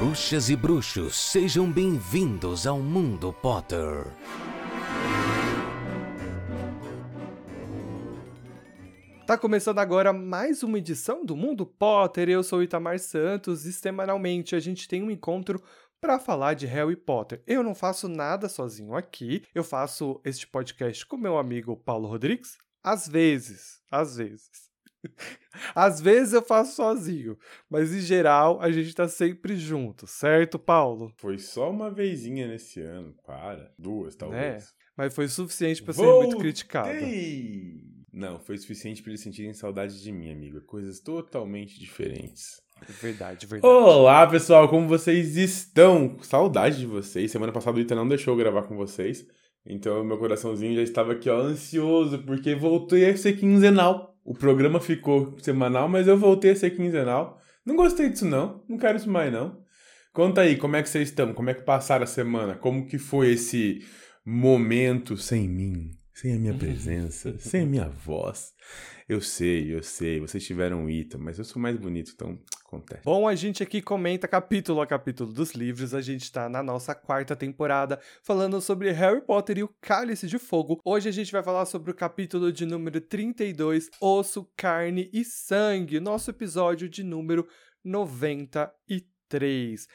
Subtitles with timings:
[0.00, 4.06] Bruxas e bruxos, sejam bem-vindos ao Mundo Potter.
[9.26, 12.30] Tá começando agora mais uma edição do Mundo Potter.
[12.30, 15.62] Eu sou Itamar Santos e semanalmente a gente tem um encontro
[16.00, 17.42] para falar de Harry Potter.
[17.46, 19.44] Eu não faço nada sozinho aqui.
[19.54, 22.56] Eu faço este podcast com meu amigo Paulo Rodrigues.
[22.82, 24.69] Às vezes, às vezes.
[25.74, 31.12] Às vezes eu faço sozinho, mas em geral a gente tá sempre junto, certo, Paulo?
[31.16, 33.72] Foi só uma vezinha nesse ano, para.
[33.78, 34.64] Duas, talvez.
[34.64, 36.90] É, mas foi suficiente para ser muito criticado.
[38.12, 40.60] Não, foi suficiente para eles sentirem saudade de mim, amigo.
[40.62, 42.60] Coisas totalmente diferentes.
[43.00, 43.72] Verdade, verdade.
[43.72, 46.18] Olá, pessoal, como vocês estão?
[46.22, 47.30] Saudade de vocês.
[47.30, 49.24] Semana passada o Ita não deixou eu gravar com vocês.
[49.64, 54.09] Então meu coraçãozinho já estava aqui, ó, ansioso, porque voltei a ser quinzenal.
[54.24, 57.40] O programa ficou semanal, mas eu voltei a ser quinzenal.
[57.64, 59.62] Não gostei disso não, não quero isso mais não.
[60.12, 61.32] Conta aí, como é que vocês estão?
[61.32, 62.56] Como é que passaram a semana?
[62.56, 63.80] Como que foi esse
[64.24, 65.90] momento sem mim?
[66.12, 68.52] Sem a minha presença, sem a minha voz.
[69.08, 72.38] Eu sei, eu sei, vocês tiveram um Ita, mas eu sou mais bonito, então
[72.70, 73.02] acontece.
[73.04, 75.92] Bom, a gente aqui comenta capítulo a capítulo dos livros.
[75.92, 80.38] A gente tá na nossa quarta temporada falando sobre Harry Potter e o Cálice de
[80.38, 80.80] Fogo.
[80.84, 85.98] Hoje a gente vai falar sobre o capítulo de número 32, Osso, Carne e Sangue,
[85.98, 87.48] nosso episódio de número
[87.84, 89.88] 93.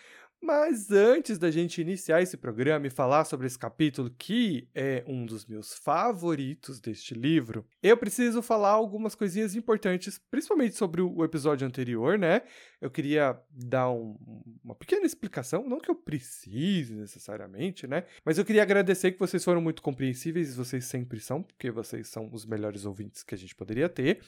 [0.45, 5.25] Mas antes da gente iniciar esse programa e falar sobre esse capítulo, que é um
[5.25, 11.65] dos meus favoritos deste livro, eu preciso falar algumas coisinhas importantes, principalmente sobre o episódio
[11.65, 12.43] anterior, né?
[12.79, 14.15] Eu queria dar um,
[14.63, 18.03] uma pequena explicação, não que eu precise necessariamente, né?
[18.23, 22.29] Mas eu queria agradecer que vocês foram muito compreensíveis, vocês sempre são, porque vocês são
[22.31, 24.21] os melhores ouvintes que a gente poderia ter.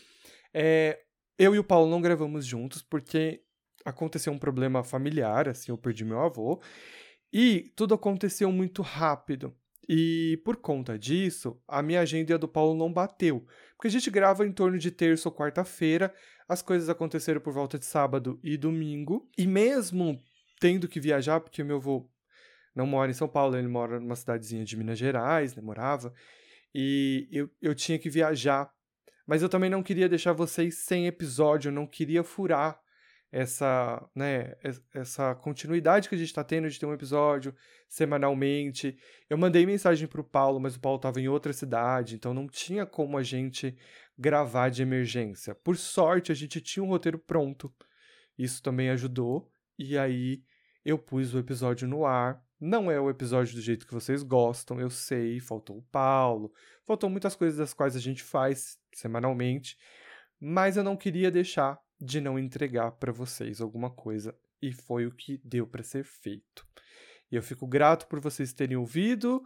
[0.52, 0.99] É,
[1.37, 3.43] eu e o Paulo não gravamos juntos porque
[3.86, 6.61] aconteceu um problema familiar, assim, eu perdi meu avô,
[7.31, 9.55] e tudo aconteceu muito rápido.
[9.89, 13.45] E por conta disso, a minha agenda e a do Paulo não bateu.
[13.76, 16.14] Porque a gente grava em torno de terça ou quarta-feira,
[16.48, 20.20] as coisas aconteceram por volta de sábado e domingo, e mesmo
[20.60, 22.10] tendo que viajar, porque meu avô
[22.76, 26.14] não mora em São Paulo, ele mora numa cidadezinha de Minas Gerais, né, morava,
[26.73, 28.71] e eu, eu tinha que viajar.
[29.26, 32.80] Mas eu também não queria deixar vocês sem episódio, eu não queria furar
[33.32, 34.55] essa, né,
[34.93, 37.54] essa continuidade que a gente está tendo de ter um episódio
[37.89, 38.98] semanalmente.
[39.30, 42.48] Eu mandei mensagem para o Paulo, mas o Paulo estava em outra cidade, então não
[42.48, 43.77] tinha como a gente
[44.17, 45.54] gravar de emergência.
[45.54, 47.73] Por sorte, a gente tinha um roteiro pronto.
[48.37, 49.52] Isso também ajudou.
[49.77, 50.42] E aí
[50.83, 52.42] eu pus o episódio no ar.
[52.60, 55.39] Não é o episódio do jeito que vocês gostam, eu sei.
[55.39, 56.52] Faltou o Paulo,
[56.86, 59.77] faltou muitas coisas das quais a gente faz semanalmente.
[60.39, 65.11] Mas eu não queria deixar de não entregar para vocês alguma coisa e foi o
[65.11, 66.65] que deu para ser feito.
[67.31, 69.43] E eu fico grato por vocês terem ouvido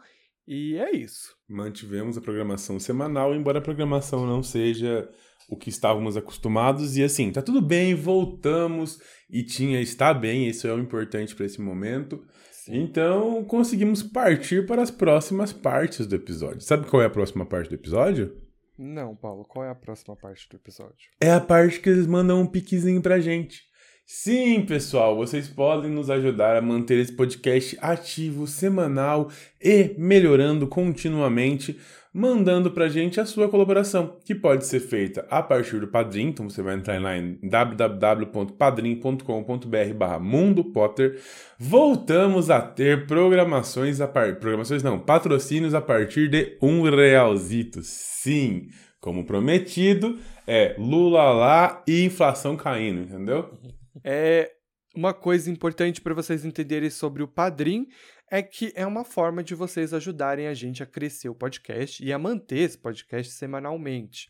[0.48, 1.36] e é isso.
[1.48, 5.10] Mantivemos a programação semanal, embora a programação não seja
[5.50, 10.68] o que estávamos acostumados e assim, tá tudo bem, voltamos e tinha está bem, isso
[10.68, 12.26] é o importante para esse momento.
[12.52, 12.84] Sim.
[12.84, 16.62] Então, conseguimos partir para as próximas partes do episódio.
[16.62, 18.41] Sabe qual é a próxima parte do episódio?
[18.84, 21.12] Não, Paulo, qual é a próxima parte do episódio?
[21.22, 23.62] É a parte que eles mandam um piquezinho pra gente.
[24.06, 31.80] Sim, pessoal, vocês podem nos ajudar a manter esse podcast ativo, semanal e melhorando continuamente,
[32.14, 36.50] mandando pra gente a sua colaboração, que pode ser feita a partir do Padrim, então
[36.50, 41.22] você vai entrar lá em www.padrim.com.br barra Mundo Potter.
[41.58, 44.36] Voltamos a ter programações a par...
[44.36, 47.80] programações não, patrocínios a partir de um realzito.
[47.82, 48.68] Sim,
[49.00, 53.50] como prometido, é Lula lá e inflação caindo, entendeu?
[54.04, 54.52] É
[54.96, 57.88] uma coisa importante para vocês entenderem sobre o Padrim
[58.30, 62.14] é que é uma forma de vocês ajudarem a gente a crescer o podcast e
[62.14, 64.30] a manter esse podcast semanalmente.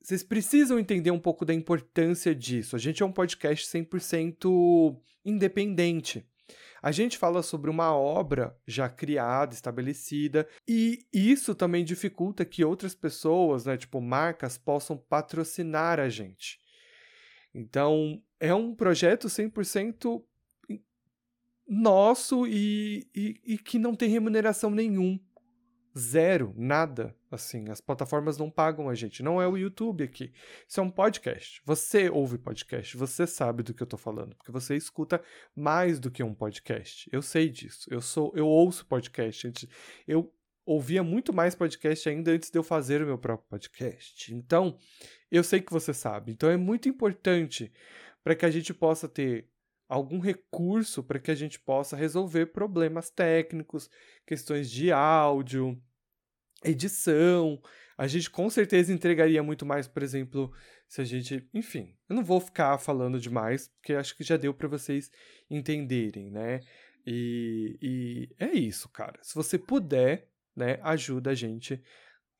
[0.00, 2.76] Vocês precisam entender um pouco da importância disso.
[2.76, 4.94] A gente é um podcast 100%
[5.24, 6.26] independente.
[6.82, 12.94] A gente fala sobre uma obra já criada, estabelecida, e isso também dificulta que outras
[12.94, 16.60] pessoas, né, tipo marcas, possam patrocinar a gente.
[17.54, 20.22] Então, é um projeto 100%
[21.66, 25.18] nosso e, e, e que não tem remuneração nenhum.
[25.96, 27.16] Zero, nada.
[27.30, 29.22] Assim, as plataformas não pagam a gente.
[29.22, 30.30] Não é o YouTube aqui.
[30.68, 31.62] Isso é um podcast.
[31.64, 35.22] Você ouve podcast, você sabe do que eu tô falando, porque você escuta
[35.56, 37.08] mais do que um podcast.
[37.10, 37.88] Eu sei disso.
[37.90, 39.68] Eu sou, eu ouço podcast.
[40.06, 40.30] Eu
[40.66, 44.34] ouvia muito mais podcast ainda antes de eu fazer o meu próprio podcast.
[44.34, 44.78] Então,
[45.30, 46.32] eu sei que você sabe.
[46.32, 47.72] Então é muito importante
[48.24, 49.48] para que a gente possa ter
[49.88, 53.90] algum recurso para que a gente possa resolver problemas técnicos,
[54.26, 55.80] questões de áudio,
[56.64, 57.60] edição.
[57.96, 60.52] A gente com certeza entregaria muito mais, por exemplo,
[60.88, 64.52] se a gente, enfim, eu não vou ficar falando demais, porque acho que já deu
[64.52, 65.10] para vocês
[65.48, 66.60] entenderem, né?
[67.06, 69.18] E, e é isso, cara.
[69.22, 71.80] Se você puder, né, ajuda a gente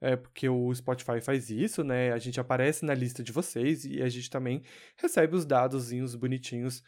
[0.00, 2.12] é porque o Spotify faz isso, né?
[2.12, 4.62] A gente aparece na lista de vocês e a gente também
[4.96, 6.82] recebe os dados bonitinhos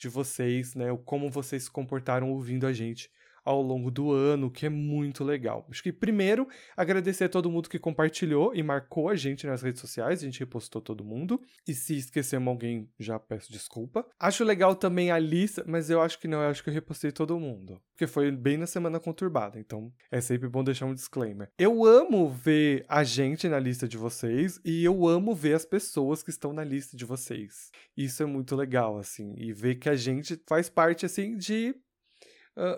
[0.00, 0.86] de vocês, né?
[1.04, 3.10] Como vocês se comportaram ouvindo a gente
[3.44, 5.66] ao longo do ano, que é muito legal.
[5.70, 9.80] Acho que primeiro agradecer a todo mundo que compartilhou e marcou a gente nas redes
[9.80, 11.40] sociais, a gente repostou todo mundo.
[11.66, 14.06] E se esquecemos alguém, já peço desculpa.
[14.18, 17.12] Acho legal também a lista, mas eu acho que não, eu acho que eu repostei
[17.12, 21.50] todo mundo, porque foi bem na semana conturbada, então é sempre bom deixar um disclaimer.
[21.58, 26.22] Eu amo ver a gente na lista de vocês e eu amo ver as pessoas
[26.22, 27.70] que estão na lista de vocês.
[27.96, 31.74] Isso é muito legal assim, e ver que a gente faz parte assim de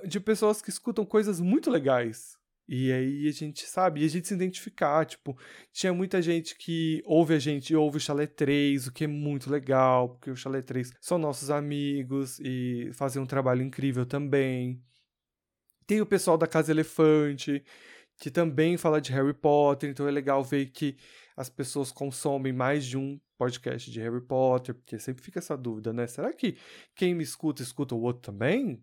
[0.07, 2.37] de pessoas que escutam coisas muito legais.
[2.69, 5.37] E aí a gente sabe, e a gente se identificar, tipo,
[5.73, 9.51] tinha muita gente que ouve a gente, ouve o Chalé 3, o que é muito
[9.51, 14.81] legal, porque o Chalé 3 são nossos amigos e fazem um trabalho incrível também.
[15.87, 17.65] Tem o pessoal da Casa Elefante,
[18.17, 20.97] que também fala de Harry Potter, então é legal ver que
[21.37, 25.93] as pessoas consomem mais de um podcast de Harry Potter, porque sempre fica essa dúvida,
[25.93, 26.07] né?
[26.07, 26.57] Será que
[26.95, 28.83] quem me escuta, escuta o outro também?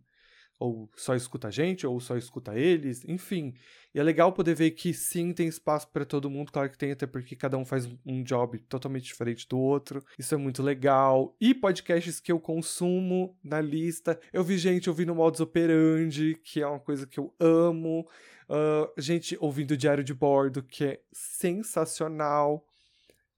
[0.59, 3.53] Ou só escuta a gente, ou só escuta eles, enfim.
[3.95, 6.91] E é legal poder ver que sim, tem espaço para todo mundo, claro que tem,
[6.91, 10.03] até porque cada um faz um job totalmente diferente do outro.
[10.17, 11.33] Isso é muito legal.
[11.39, 14.19] E podcasts que eu consumo na lista.
[14.33, 18.05] Eu vi gente ouvindo Modus Operandi, que é uma coisa que eu amo.
[18.49, 22.65] Uh, gente ouvindo o Diário de Bordo, que é sensacional.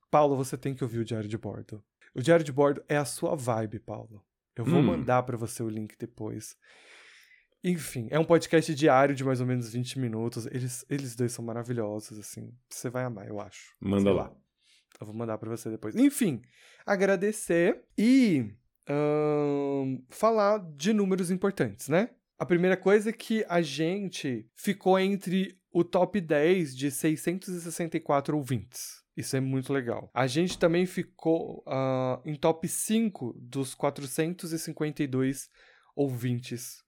[0.10, 1.84] Paulo, você tem que ouvir o Diário de Bordo.
[2.16, 4.24] O Diário de Bordo é a sua vibe, Paulo.
[4.56, 4.84] Eu vou hum.
[4.84, 6.58] mandar para você o link depois.
[7.64, 10.48] Enfim, é um podcast diário de mais ou menos 20 minutos.
[10.48, 12.52] Eles, eles dois são maravilhosos, assim.
[12.70, 13.76] Você vai amar, eu acho.
[13.80, 14.24] Manda Sei lá.
[14.24, 14.36] lá.
[15.00, 15.96] Eu vou mandar para você depois.
[15.96, 16.42] Enfim,
[16.86, 18.52] agradecer e
[20.10, 22.10] falar de números importantes, né?
[22.38, 29.02] A primeira coisa é que a gente ficou entre o top 10 de 664 ouvintes.
[29.16, 30.10] Isso é muito legal.
[30.14, 35.71] A gente também ficou uh, em top 5 dos 452 ouvintes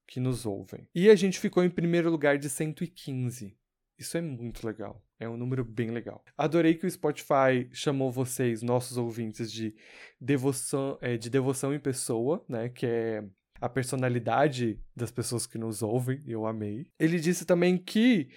[0.08, 0.88] que nos ouvem.
[0.94, 3.56] E a gente ficou em primeiro lugar de 115.
[3.98, 5.04] Isso é muito legal.
[5.20, 6.24] É um número bem legal.
[6.38, 9.76] Adorei que o Spotify chamou vocês, nossos ouvintes, de
[10.20, 12.70] devoção, é, de devoção em pessoa, né?
[12.70, 13.24] Que é
[13.62, 16.22] a personalidade das pessoas que nos ouvem.
[16.28, 16.88] Eu amei.
[17.00, 18.30] Ele disse também que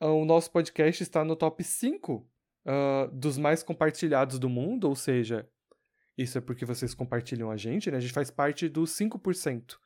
[0.00, 2.26] uh, o nosso podcast está no top 5 uh,
[2.66, 5.48] ah, dos mais compartilhados do mundo, ou seja,
[6.18, 7.96] isso é porque vocês compartilham a gente, né?
[7.96, 9.78] A gente faz parte dos 5%,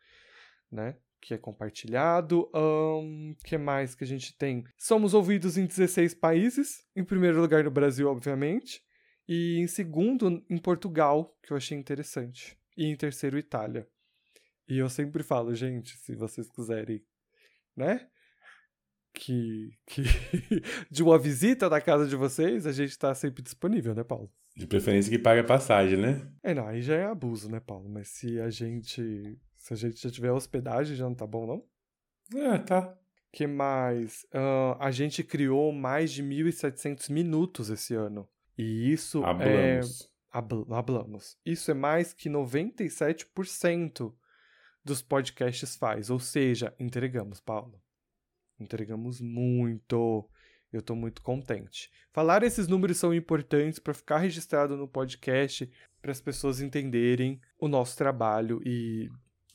[0.71, 0.97] né?
[1.21, 2.49] que é compartilhado.
[2.53, 4.65] O um, que mais que a gente tem?
[4.77, 6.87] Somos ouvidos em 16 países.
[6.95, 8.83] Em primeiro lugar no Brasil, obviamente.
[9.29, 12.57] E em segundo, em Portugal, que eu achei interessante.
[12.77, 13.87] E em terceiro, Itália.
[14.69, 17.03] E eu sempre falo, gente, se vocês quiserem,
[17.77, 18.07] né?
[19.15, 20.03] Que, que
[20.91, 24.31] de uma visita na casa de vocês, a gente tá sempre disponível, né, Paulo?
[24.57, 26.31] De preferência que pague a passagem, né?
[26.43, 27.89] É, não, aí já é abuso, né, Paulo?
[27.89, 32.41] Mas se a gente se a gente já tiver hospedagem, já não tá bom, não?
[32.41, 32.97] É, tá.
[33.31, 34.25] que mais?
[34.25, 38.27] Uh, a gente criou mais de 1.700 minutos esse ano.
[38.57, 40.03] E isso Hablamos.
[40.03, 40.19] é...
[40.31, 41.39] Hablamos.
[41.45, 44.15] Isso é mais que 97%
[44.85, 46.11] dos podcasts faz.
[46.11, 47.83] Ou seja, entregamos, Paulo.
[48.59, 50.29] Entregamos muito.
[50.73, 51.91] Eu tô muito contente.
[52.13, 55.71] Falar esses números são importantes para ficar registrado no podcast,
[56.01, 59.09] para as pessoas entenderem o nosso trabalho e,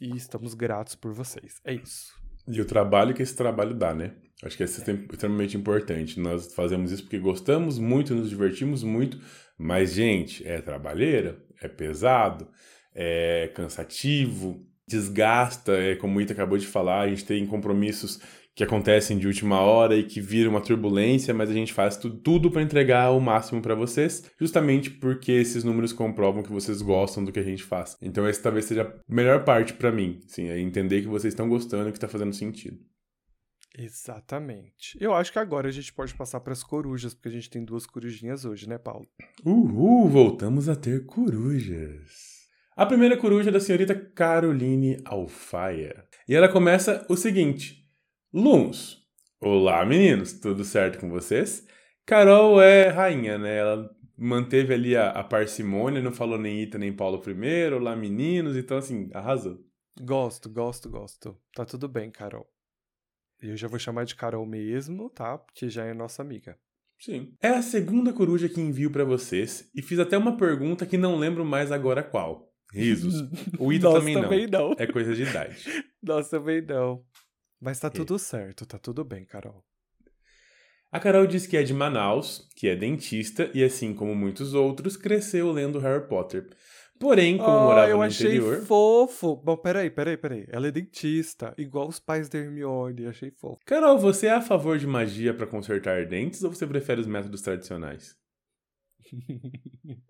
[0.03, 1.61] e estamos gratos por vocês.
[1.63, 2.13] É isso.
[2.45, 4.11] E o trabalho que esse trabalho dá, né?
[4.43, 6.19] Acho que é extremamente importante.
[6.19, 9.17] Nós fazemos isso porque gostamos muito, nos divertimos muito,
[9.57, 12.49] mas, gente, é trabalheira, é pesado,
[12.93, 18.19] é cansativo, desgasta, é, como o Ita acabou de falar, a gente tem compromissos
[18.55, 22.17] que acontecem de última hora e que viram uma turbulência, mas a gente faz tudo,
[22.17, 27.25] tudo para entregar o máximo para vocês, justamente porque esses números comprovam que vocês gostam
[27.25, 27.97] do que a gente faz.
[28.01, 31.49] Então essa talvez seja a melhor parte para mim, sim, é entender que vocês estão
[31.49, 32.77] gostando e que está fazendo sentido.
[33.75, 34.95] Exatamente.
[35.01, 37.65] Eu acho que agora a gente pode passar para as corujas, porque a gente tem
[37.65, 39.07] duas corujinhas hoje, né, Paulo?
[39.43, 42.33] Uhul, voltamos a ter corujas.
[42.75, 46.05] A primeira coruja é da senhorita Caroline Alfaia.
[46.27, 47.82] E ela começa o seguinte:
[48.33, 48.97] Luns.
[49.39, 51.67] Olá, meninos, tudo certo com vocês?
[52.03, 53.57] Carol é rainha, né?
[53.57, 53.87] Ela
[54.17, 58.77] manteve ali a, a parcimônia, não falou nem Ita nem Paulo primeiro, olá, meninos, então
[58.77, 59.59] assim, arrasou.
[60.01, 61.37] Gosto, gosto, gosto.
[61.53, 62.49] Tá tudo bem, Carol.
[63.39, 65.37] Eu já vou chamar de Carol mesmo, tá?
[65.37, 66.57] Porque já é nossa amiga.
[66.99, 67.35] Sim.
[67.39, 71.19] É a segunda coruja que envio para vocês e fiz até uma pergunta que não
[71.19, 72.51] lembro mais agora qual.
[72.71, 73.13] Risos.
[73.59, 74.23] O Ita Nossa, também, não.
[74.23, 74.75] também não.
[74.79, 75.63] É coisa de idade.
[76.01, 77.05] Nossa, também não.
[77.63, 79.63] Mas tá tudo certo, tá tudo bem, Carol.
[80.91, 84.97] A Carol diz que é de Manaus, que é dentista e, assim como muitos outros,
[84.97, 86.49] cresceu lendo Harry Potter.
[86.99, 88.65] Porém, como oh, morava eu no achei interior.
[88.65, 89.37] fofo.
[89.37, 90.45] Bom, peraí, peraí, peraí.
[90.49, 93.07] Ela é dentista, igual os pais da Hermione.
[93.07, 93.61] Achei fofo.
[93.65, 97.41] Carol, você é a favor de magia para consertar dentes ou você prefere os métodos
[97.41, 98.17] tradicionais?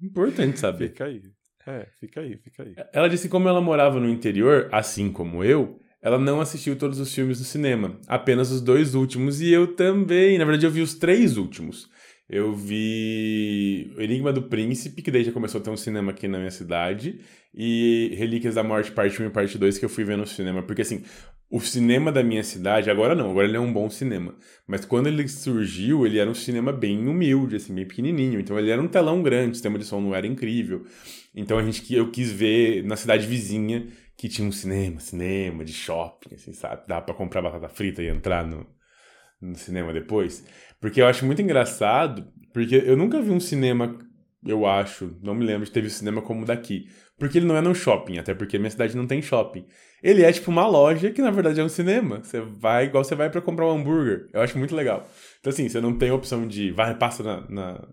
[0.00, 0.90] Importante saber.
[0.90, 1.22] Fica aí.
[1.66, 2.76] É, fica aí, fica aí.
[2.92, 7.00] Ela disse que como ela morava no interior, assim como eu, ela não assistiu todos
[7.00, 10.38] os filmes do cinema, apenas os dois últimos, e eu também.
[10.38, 11.88] Na verdade, eu vi os três últimos.
[12.28, 16.38] Eu vi Enigma do Príncipe, que daí já começou a ter um cinema aqui na
[16.38, 17.20] minha cidade,
[17.54, 20.62] e Relíquias da Morte, parte 1 e parte 2, que eu fui ver no cinema.
[20.62, 21.02] Porque, assim,
[21.50, 24.34] o cinema da minha cidade, agora não, agora ele é um bom cinema.
[24.66, 28.38] Mas quando ele surgiu, ele era um cinema bem humilde, assim, bem pequenininho.
[28.38, 30.84] Então ele era um telão grande, o sistema de som não era incrível.
[31.34, 33.86] Então a gente, eu quis ver na cidade vizinha,
[34.18, 36.82] que tinha um cinema, cinema de shopping, assim, sabe?
[36.88, 38.66] Dá pra comprar batata frita e entrar no,
[39.40, 40.44] no cinema depois.
[40.80, 43.96] Porque eu acho muito engraçado, porque eu nunca vi um cinema,
[44.44, 46.88] eu acho, não me lembro de ter visto cinema como daqui.
[47.16, 49.64] Porque ele não é num shopping, até porque minha cidade não tem shopping.
[50.02, 52.18] Ele é tipo uma loja que na verdade é um cinema.
[52.22, 54.28] Você vai igual você vai para comprar um hambúrguer.
[54.32, 55.08] Eu acho muito legal.
[55.38, 57.88] Então assim, você não tem opção de vai, passa na, na,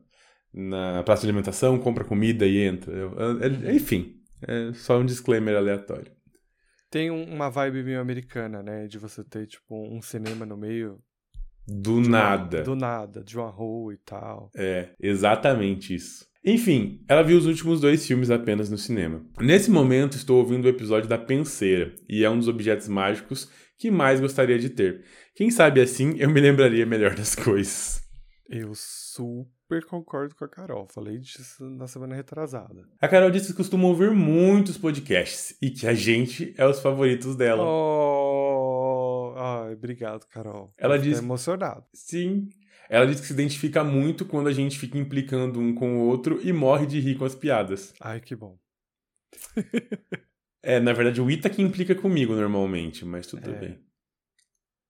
[0.53, 2.91] na praça de alimentação, compra comida e entra.
[2.91, 4.15] Eu, eu, enfim,
[4.48, 6.14] é só um disclaimer aleatório.
[6.95, 8.87] Tem uma vibe meio americana, né?
[8.87, 10.97] De você ter, tipo, um cinema no meio.
[11.67, 12.59] Do nada.
[12.59, 14.49] Uma, do nada, de uma rua e tal.
[14.55, 16.25] É, exatamente isso.
[16.41, 19.21] Enfim, ela viu os últimos dois filmes apenas no cinema.
[19.41, 23.91] Nesse momento, estou ouvindo o episódio da Penseira, e é um dos objetos mágicos que
[23.91, 25.03] mais gostaria de ter.
[25.35, 28.01] Quem sabe assim eu me lembraria melhor das coisas.
[28.49, 29.54] Eu super
[29.88, 30.88] concordo com a Carol.
[30.88, 32.88] Falei disso na semana retrasada.
[33.01, 37.36] A Carol disse que costuma ouvir muitos podcasts e que a gente é os favoritos
[37.36, 37.63] dela.
[37.63, 40.74] Oh, ai, obrigado, Carol.
[40.77, 41.86] Ela disse emocionado.
[41.93, 42.50] Sim.
[42.89, 46.39] Ela diz que se identifica muito quando a gente fica implicando um com o outro
[46.48, 47.93] e morre de rir com as piadas.
[48.00, 48.60] Ai, que bom.
[50.62, 53.60] é, na verdade, o Ita que implica comigo normalmente, mas tudo é.
[53.60, 53.86] bem.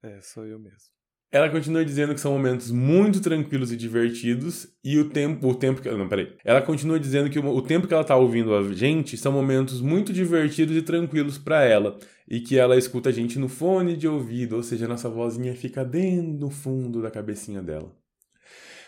[0.03, 0.94] É, sou eu mesmo.
[1.35, 5.81] Ela continua dizendo que são momentos muito tranquilos e divertidos e o tempo, o tempo
[5.81, 6.31] que não, peraí.
[6.45, 9.81] Ela continua dizendo que o, o tempo que ela tá ouvindo a gente são momentos
[9.81, 14.07] muito divertidos e tranquilos para ela e que ela escuta a gente no fone de
[14.07, 17.91] ouvido, ou seja, nossa vozinha fica dentro do fundo da cabecinha dela.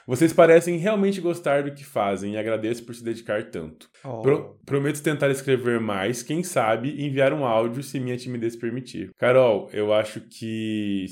[0.07, 3.89] Vocês parecem realmente gostar do que fazem e agradeço por se dedicar tanto.
[4.05, 4.21] Oh.
[4.21, 9.11] Pro, prometo tentar escrever mais, quem sabe enviar um áudio se minha timidez permitir.
[9.17, 11.07] Carol, eu acho que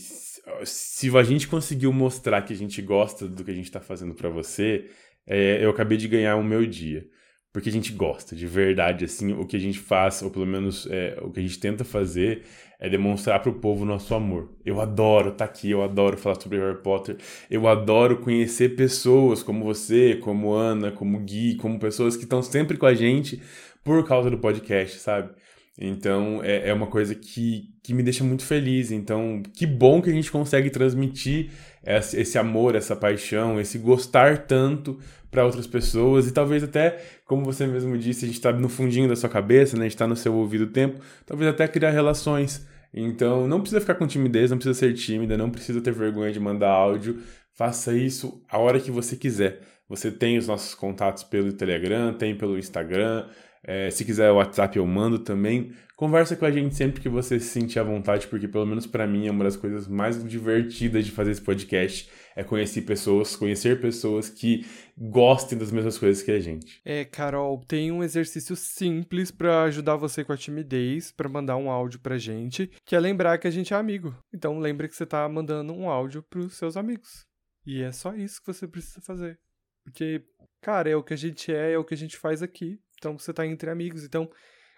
[0.64, 4.14] se a gente conseguiu mostrar que a gente gosta do que a gente está fazendo
[4.14, 4.90] para você,
[5.28, 7.08] é, eu acabei de ganhar o meu dia.
[7.52, 10.86] Porque a gente gosta, de verdade, assim, o que a gente faz, ou pelo menos
[10.92, 12.44] é, o que a gente tenta fazer,
[12.78, 14.52] é demonstrar para o povo nosso amor.
[14.66, 17.16] Eu adoro estar tá aqui, eu adoro falar sobre Harry Potter,
[17.50, 22.76] eu adoro conhecer pessoas como você, como Ana, como Gui, como pessoas que estão sempre
[22.76, 23.42] com a gente
[23.86, 25.34] por causa do podcast, sabe?
[25.78, 28.92] Então é, é uma coisa que, que me deixa muito feliz.
[28.92, 31.52] Então, que bom que a gente consegue transmitir
[31.86, 34.98] esse, esse amor, essa paixão, esse gostar tanto
[35.30, 39.10] para outras pessoas e talvez até, como você mesmo disse, a gente está no fundinho
[39.10, 39.82] da sua cabeça, né?
[39.82, 43.82] a gente está no seu ouvido o tempo, talvez até criar relações Então, não precisa
[43.82, 47.22] ficar com timidez, não precisa ser tímida, não precisa ter vergonha de mandar áudio.
[47.54, 49.62] Faça isso a hora que você quiser.
[49.90, 53.28] Você tem os nossos contatos pelo Telegram, tem pelo Instagram.
[53.68, 55.72] É, se quiser o WhatsApp, eu mando também.
[55.96, 59.08] Conversa com a gente sempre que você se sentir à vontade, porque pelo menos para
[59.08, 63.80] mim é uma das coisas mais divertidas de fazer esse podcast é conhecer pessoas, conhecer
[63.80, 64.66] pessoas que
[64.98, 66.82] gostem das mesmas coisas que a gente.
[66.84, 71.72] É, Carol, tem um exercício simples para ajudar você com a timidez, para mandar um
[71.72, 74.14] áudio pra gente, que é lembrar que a gente é amigo.
[74.34, 77.26] Então lembre que você tá mandando um áudio pros seus amigos.
[77.66, 79.40] E é só isso que você precisa fazer.
[79.84, 80.22] Porque,
[80.62, 82.80] cara, é o que a gente é, é o que a gente faz aqui.
[82.98, 84.04] Então você tá entre amigos.
[84.04, 84.30] Então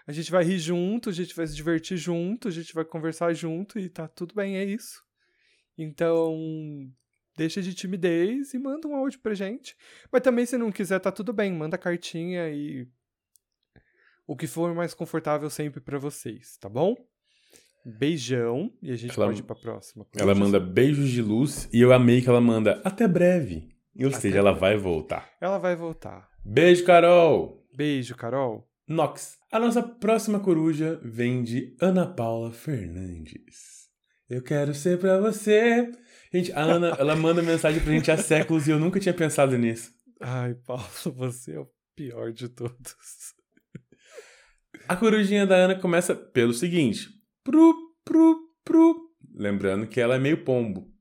[0.07, 3.33] a gente vai rir junto, a gente vai se divertir junto, a gente vai conversar
[3.33, 5.03] junto e tá tudo bem, é isso.
[5.77, 6.35] Então,
[7.35, 9.75] deixa de timidez e manda um áudio pra gente.
[10.11, 12.87] Mas também, se não quiser, tá tudo bem, manda cartinha e.
[14.25, 16.95] O que for mais confortável sempre para vocês, tá bom?
[17.85, 20.05] Beijão e a gente ela, pode ir pra próxima.
[20.17, 23.69] Ela manda beijos de luz e eu amei que ela manda até breve.
[23.97, 24.59] Ou até seja, ela breve.
[24.59, 25.31] vai voltar.
[25.39, 26.29] Ela vai voltar.
[26.43, 27.56] Beijo, Carol!
[27.77, 28.67] Beijo, Carol.
[28.87, 29.37] Nox.
[29.51, 33.87] A nossa próxima coruja vem de Ana Paula Fernandes.
[34.27, 35.91] Eu quero ser pra você.
[36.33, 39.55] Gente, a Ana, ela manda mensagem pra gente há séculos e eu nunca tinha pensado
[39.59, 39.91] nisso.
[40.19, 40.83] Ai, Paulo,
[41.15, 42.95] você é o pior de todos.
[44.89, 47.09] A corujinha da Ana começa pelo seguinte:
[47.43, 49.11] Pru, pru, pru.
[49.35, 50.91] Lembrando que ela é meio pombo.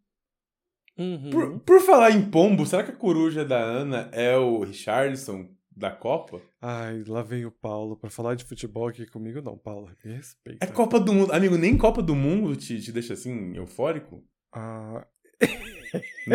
[0.99, 1.30] Uhum.
[1.30, 5.90] Por, por, falar em pombo, será que a coruja da Ana é o Richardson da
[5.90, 6.40] Copa?
[6.61, 9.42] Ai, lá vem o Paulo pra falar de futebol aqui comigo.
[9.42, 10.64] Não, Paulo, me respeita.
[10.64, 11.33] É Copa do Mundo.
[11.33, 14.25] Amigo, nem Copa do Mundo te, te deixa assim eufórico?
[14.52, 15.06] Ah.
[16.26, 16.35] eu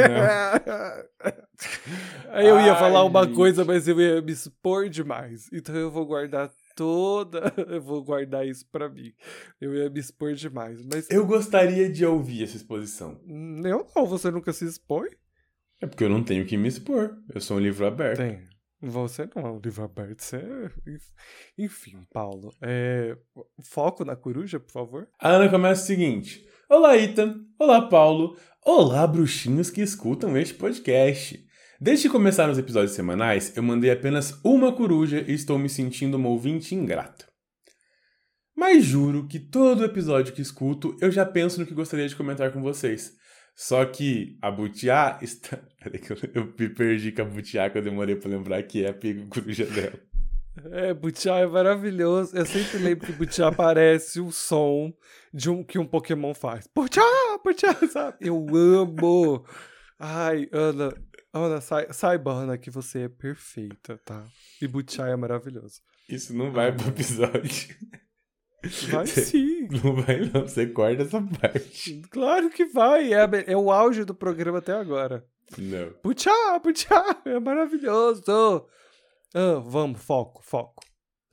[2.60, 3.36] ia Ai, falar uma gente.
[3.36, 5.50] coisa, mas eu ia me expor demais.
[5.52, 7.52] Então eu vou guardar toda.
[7.68, 9.12] Eu vou guardar isso para mim.
[9.60, 10.82] Eu ia me expor demais.
[10.86, 11.10] Mas...
[11.10, 13.20] Eu gostaria de ouvir essa exposição.
[13.28, 15.10] Eu não, você nunca se expõe?
[15.82, 17.18] É porque eu não tenho que me expor.
[17.34, 18.18] Eu sou um livro aberto.
[18.18, 18.51] Tem.
[18.84, 20.72] Você não é um livro aberto, você é...
[21.56, 22.52] Enfim, Paulo.
[22.60, 23.16] É...
[23.64, 25.08] Foco na coruja, por favor.
[25.20, 26.44] A Ana começa o seguinte.
[26.68, 27.36] Olá, Ita.
[27.60, 28.36] Olá, Paulo.
[28.66, 31.46] Olá, bruxinhos que escutam este podcast.
[31.80, 36.18] Desde que começaram os episódios semanais, eu mandei apenas uma coruja e estou me sentindo
[36.18, 37.28] uma ouvinte ingrata.
[38.56, 42.52] Mas juro que todo episódio que escuto eu já penso no que gostaria de comentar
[42.52, 43.16] com vocês.
[43.56, 45.58] Só que a Butiá está.
[45.82, 48.84] Peraí que eu, eu me perdi com a Butiá que eu demorei pra lembrar que
[48.84, 48.96] é a
[49.30, 50.00] coruja dela.
[50.72, 52.36] É, Butiá é maravilhoso.
[52.36, 54.94] Eu sempre lembro que Butiá parece o som
[55.34, 56.68] de um que um Pokémon faz.
[56.74, 57.04] Butiá,
[57.44, 58.18] Butiá, sabe?
[58.22, 59.46] Eu amo.
[59.98, 60.94] Ai, Ana,
[61.34, 64.28] Ana, sai, saiba, Ana, que você é perfeita, tá?
[64.62, 65.82] E Butchai é maravilhoso.
[66.10, 67.76] Isso não vai pro episódio.
[68.92, 69.68] Vai sim.
[69.84, 72.02] Não vai não, você corta essa parte.
[72.12, 75.26] Claro que vai, é, é o auge do programa até agora.
[75.58, 75.94] Não.
[76.04, 78.24] Butchá, Butchá, é maravilhoso.
[79.34, 80.84] Ah, vamos, foco, foco.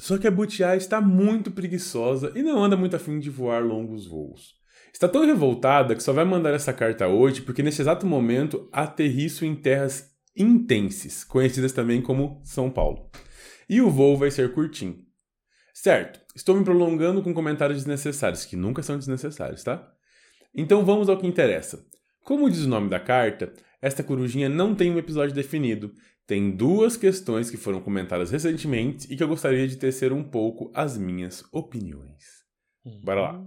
[0.00, 4.06] Só que a Butiá está muito preguiçosa e não anda muito afim de voar longos
[4.06, 4.54] voos.
[4.92, 9.44] Está tão revoltada que só vai mandar essa carta hoje porque nesse exato momento aterriço
[9.44, 13.10] em terras intenses, conhecidas também como São Paulo.
[13.68, 15.07] E o voo vai ser curtinho.
[15.80, 19.88] Certo, estou me prolongando com comentários desnecessários, que nunca são desnecessários, tá?
[20.52, 21.86] Então vamos ao que interessa.
[22.24, 25.94] Como diz o nome da carta, esta corujinha não tem um episódio definido.
[26.26, 30.68] Tem duas questões que foram comentadas recentemente e que eu gostaria de tecer um pouco
[30.74, 32.24] as minhas opiniões.
[33.04, 33.44] Bora lá.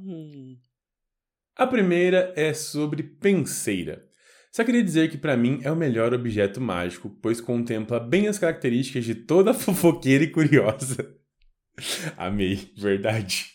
[1.58, 4.08] A primeira é sobre penseira.
[4.54, 8.40] Só queria dizer que para mim é o melhor objeto mágico, pois contempla bem as
[8.40, 11.20] características de toda fofoqueira e curiosa.
[12.18, 13.46] Amei, verdade.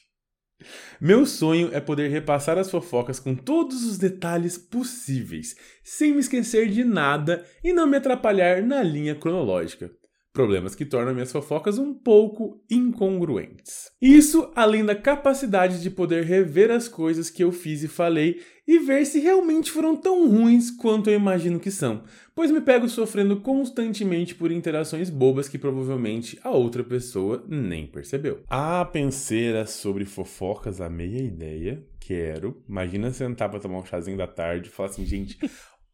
[1.00, 6.68] Meu sonho é poder repassar as fofocas com todos os detalhes possíveis, sem me esquecer
[6.68, 9.90] de nada e não me atrapalhar na linha cronológica
[10.36, 13.90] problemas que tornam minhas fofocas um pouco incongruentes.
[14.02, 18.78] Isso além da capacidade de poder rever as coisas que eu fiz e falei e
[18.78, 22.02] ver se realmente foram tão ruins quanto eu imagino que são,
[22.34, 28.42] pois me pego sofrendo constantemente por interações bobas que provavelmente a outra pessoa nem percebeu.
[28.50, 31.82] A penseira sobre fofocas, a meia ideia.
[31.98, 32.62] Quero.
[32.68, 35.36] Imagina sentar pra tomar um chazinho da tarde e falar assim, gente,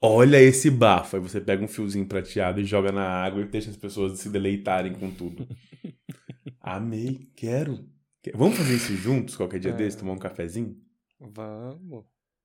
[0.03, 1.17] olha esse bafo.
[1.17, 4.29] Aí você pega um fiozinho prateado e joga na água e deixa as pessoas se
[4.29, 5.47] deleitarem com tudo.
[6.61, 7.89] Amei, quero.
[8.35, 9.75] Vamos fazer isso juntos qualquer dia é.
[9.77, 10.77] desse, tomar um cafezinho?
[11.19, 12.05] Vamos.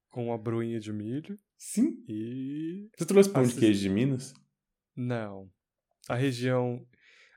[0.09, 1.37] Com uma bruinha de milho.
[1.57, 2.03] Sim.
[2.07, 2.89] E.
[2.97, 3.59] Você trouxe pão Assist...
[3.59, 4.33] de queijo de Minas?
[4.95, 5.49] Não.
[6.07, 6.85] A região.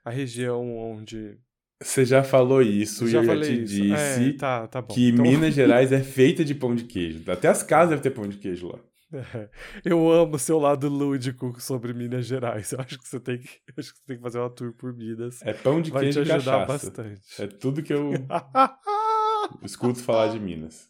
[0.03, 1.39] A região onde
[1.83, 3.75] Você já falou isso já e eu já te isso.
[3.75, 4.95] disse É, tá, tá bom.
[4.95, 7.31] que Então- Minas Gerais é feita de pão de queijo.
[7.31, 8.79] Até as casas devem ter pão de queijo lá.
[9.13, 9.49] É,
[9.85, 12.73] Eu amo seu lado lúdico sobre Minas Gerais.
[12.73, 14.93] Eu acho que você tem que, acho que você tem que fazer uma tour por
[14.95, 15.41] Minas.
[15.43, 16.91] É pão de Vai te queijo e ajudar cachaça.
[16.91, 17.43] bastante.
[17.43, 18.13] É tudo que eu
[19.63, 20.89] escuto falar de Minas.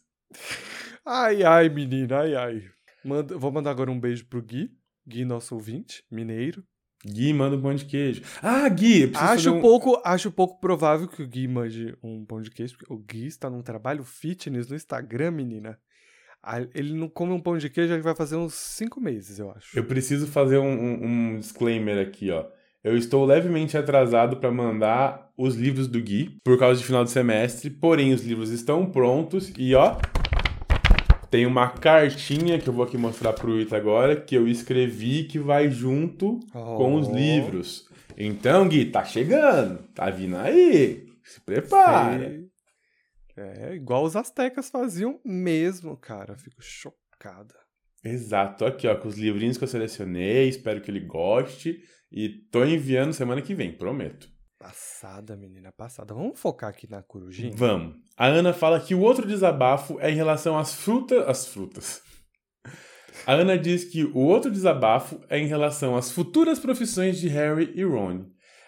[1.05, 2.63] Ai, ai, menina, ai, ai.
[3.03, 4.71] Manda, vou mandar agora um beijo pro Gui.
[5.07, 6.63] Gui, nosso ouvinte, mineiro.
[7.03, 8.21] Gui, manda um pão de queijo.
[8.43, 9.61] Ah, Gui, Acho um...
[9.61, 13.25] pouco, acho pouco provável que o Gui mande um pão de queijo, porque o Gui
[13.25, 15.79] está num trabalho fitness no Instagram, menina.
[16.43, 19.51] Ah, Ele não come um pão de queijo, ele vai fazer uns cinco meses, eu
[19.51, 19.77] acho.
[19.77, 22.45] Eu preciso fazer um, um- um disclaimer aqui, ó.
[22.83, 27.11] Eu estou levemente atrasado para mandar os livros do Gui por causa de final de
[27.11, 29.97] semestre, porém os livros estão prontos e ó,
[31.29, 35.37] tem uma cartinha que eu vou aqui mostrar pro Ita agora que eu escrevi que
[35.39, 37.13] vai junto com os Oh.
[37.15, 37.85] livros.
[38.17, 41.05] Então, Gui, tá chegando, tá vindo aí.
[41.23, 42.19] Se prepara.
[42.29, 42.50] Sei.
[43.37, 46.37] É, igual os astecas faziam mesmo, cara.
[46.37, 47.55] Fico chocada.
[48.03, 51.79] Exato, aqui ó, com os livrinhos que eu selecionei, espero que ele goste
[52.11, 54.27] e tô enviando semana que vem, prometo.
[54.57, 56.13] Passada, menina, passada.
[56.13, 57.51] Vamos focar aqui na corujinha?
[57.55, 57.95] Vamos.
[58.15, 61.27] A Ana fala que o outro desabafo é em relação às frutas.
[61.27, 62.01] Às frutas.
[63.25, 67.71] A Ana diz que o outro desabafo é em relação às futuras profissões de Harry
[67.75, 68.25] e Ron.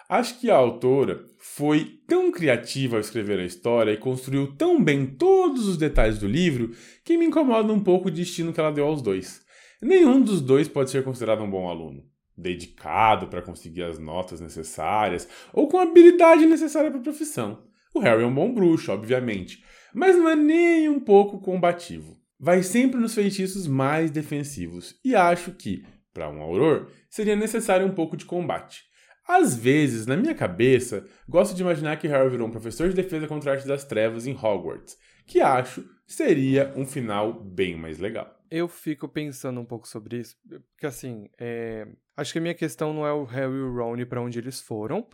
[0.09, 5.05] Acho que a autora foi tão criativa ao escrever a história e construiu tão bem
[5.05, 6.71] todos os detalhes do livro
[7.03, 9.41] que me incomoda um pouco o destino que ela deu aos dois.
[9.81, 12.01] Nenhum dos dois pode ser considerado um bom aluno,
[12.37, 17.61] dedicado para conseguir as notas necessárias ou com a habilidade necessária para a profissão.
[17.93, 19.61] O Harry é um bom bruxo, obviamente,
[19.93, 22.15] mas não é nem um pouco combativo.
[22.39, 27.93] Vai sempre nos feitiços mais defensivos e acho que, para um auror, seria necessário um
[27.93, 28.92] pouco de combate.
[29.27, 33.27] Às vezes, na minha cabeça, gosto de imaginar que Harry virou um professor de defesa
[33.27, 38.37] contra a arte das trevas em Hogwarts, que acho seria um final bem mais legal.
[38.51, 42.93] Eu fico pensando um pouco sobre isso, porque assim, é, acho que a minha questão
[42.93, 45.07] não é o Harry e o Ron pra onde eles foram,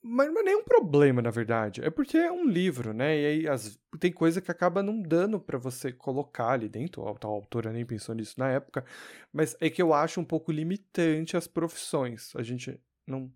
[0.00, 1.80] mas não é nenhum problema, na verdade.
[1.82, 3.18] É porque é um livro, né?
[3.18, 7.08] E aí as- tem coisa que acaba não dando pra você colocar ali dentro.
[7.08, 8.84] A tal autora nem pensou nisso na época,
[9.32, 12.32] mas é que eu acho um pouco limitante as profissões.
[12.36, 13.32] A gente não.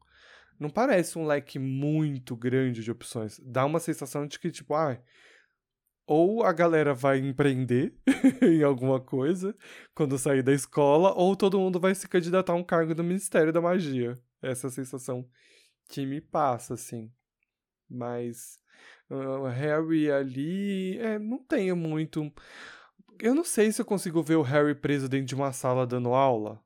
[0.58, 3.40] Não parece um leque muito grande de opções.
[3.44, 5.00] Dá uma sensação de que, tipo, ah,
[6.08, 7.94] ou a galera vai empreender
[8.42, 9.54] em alguma coisa
[9.94, 13.52] quando sair da escola, ou todo mundo vai se candidatar a um cargo do Ministério
[13.52, 14.14] da Magia.
[14.42, 15.28] Essa é sensação
[15.88, 17.12] que me passa, assim.
[17.88, 18.58] Mas
[19.10, 22.32] o Harry ali, é, não tenho muito.
[23.18, 26.14] Eu não sei se eu consigo ver o Harry preso dentro de uma sala dando
[26.14, 26.58] aula.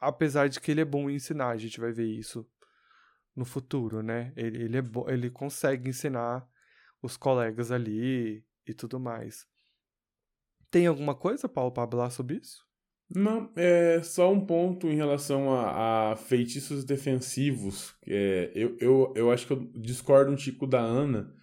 [0.00, 2.48] Apesar de que ele é bom em ensinar, a gente vai ver isso
[3.36, 4.32] no futuro, né?
[4.36, 6.48] Ele, ele, é ele consegue ensinar
[7.02, 9.46] os colegas ali e tudo mais.
[10.70, 12.64] Tem alguma coisa, Paulo, para falar sobre isso?
[13.12, 17.94] Não, é só um ponto em relação a, a feitiços defensivos.
[18.06, 21.34] É, eu, eu, eu acho que eu discordo um tico da Ana,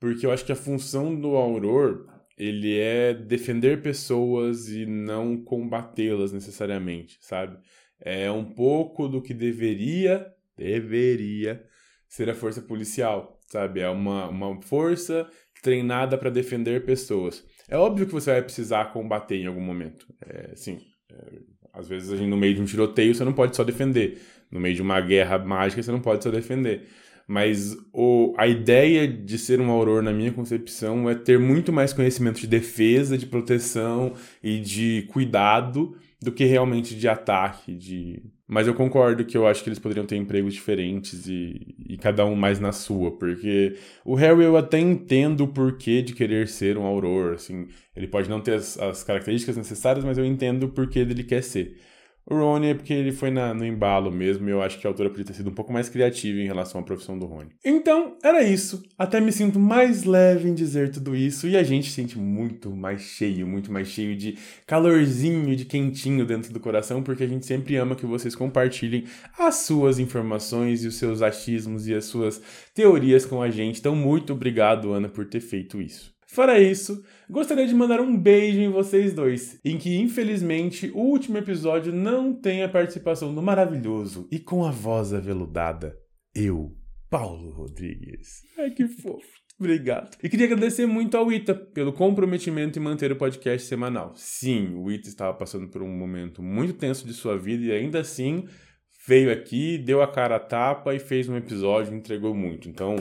[0.00, 2.06] porque eu acho que a função do Auror
[2.38, 7.58] ele é defender pessoas e não combatê-las necessariamente, sabe?
[8.04, 11.64] É um pouco do que deveria, deveria
[12.08, 13.80] ser a força policial, sabe?
[13.80, 15.26] É uma, uma força
[15.62, 17.44] treinada para defender pessoas.
[17.68, 20.06] É óbvio que você vai precisar combater em algum momento.
[20.26, 21.38] É, assim, é,
[21.72, 24.20] às vezes a gente, no meio de um tiroteio você não pode só defender.
[24.50, 26.88] No meio de uma guerra mágica você não pode só defender.
[27.26, 31.92] Mas o, a ideia de ser um auror, na minha concepção, é ter muito mais
[31.92, 37.74] conhecimento de defesa, de proteção e de cuidado do que realmente de ataque.
[37.74, 38.22] De...
[38.46, 42.24] Mas eu concordo que eu acho que eles poderiam ter empregos diferentes e, e cada
[42.24, 46.78] um mais na sua, porque o Harry eu até entendo o porquê de querer ser
[46.78, 50.68] um auror, assim, ele pode não ter as, as características necessárias, mas eu entendo o
[50.68, 51.76] porquê dele quer ser.
[52.24, 54.90] O Rony é porque ele foi na, no embalo mesmo, e eu acho que a
[54.90, 57.50] autora podia ter sido um pouco mais criativa em relação à profissão do Rony.
[57.64, 58.82] Então, era isso.
[58.96, 62.70] Até me sinto mais leve em dizer tudo isso, e a gente se sente muito
[62.70, 67.44] mais cheio, muito mais cheio de calorzinho, de quentinho dentro do coração, porque a gente
[67.44, 69.04] sempre ama que vocês compartilhem
[69.36, 72.40] as suas informações e os seus achismos e as suas
[72.72, 73.80] teorias com a gente.
[73.80, 76.12] Então, muito obrigado, Ana, por ter feito isso.
[76.32, 81.38] Fora isso, gostaria de mandar um beijo em vocês dois, em que infelizmente o último
[81.38, 85.98] episódio não tem a participação do maravilhoso e com a voz aveludada,
[86.34, 86.76] eu,
[87.08, 88.42] Paulo Rodrigues.
[88.58, 89.26] Ai que fofo.
[89.58, 90.16] Obrigado.
[90.22, 94.12] E queria agradecer muito ao Ita pelo comprometimento em manter o podcast semanal.
[94.14, 98.00] Sim, o Ita estava passando por um momento muito tenso de sua vida e ainda
[98.00, 98.44] assim
[99.06, 102.68] veio aqui, deu a cara a tapa e fez um episódio, entregou muito.
[102.68, 102.96] Então,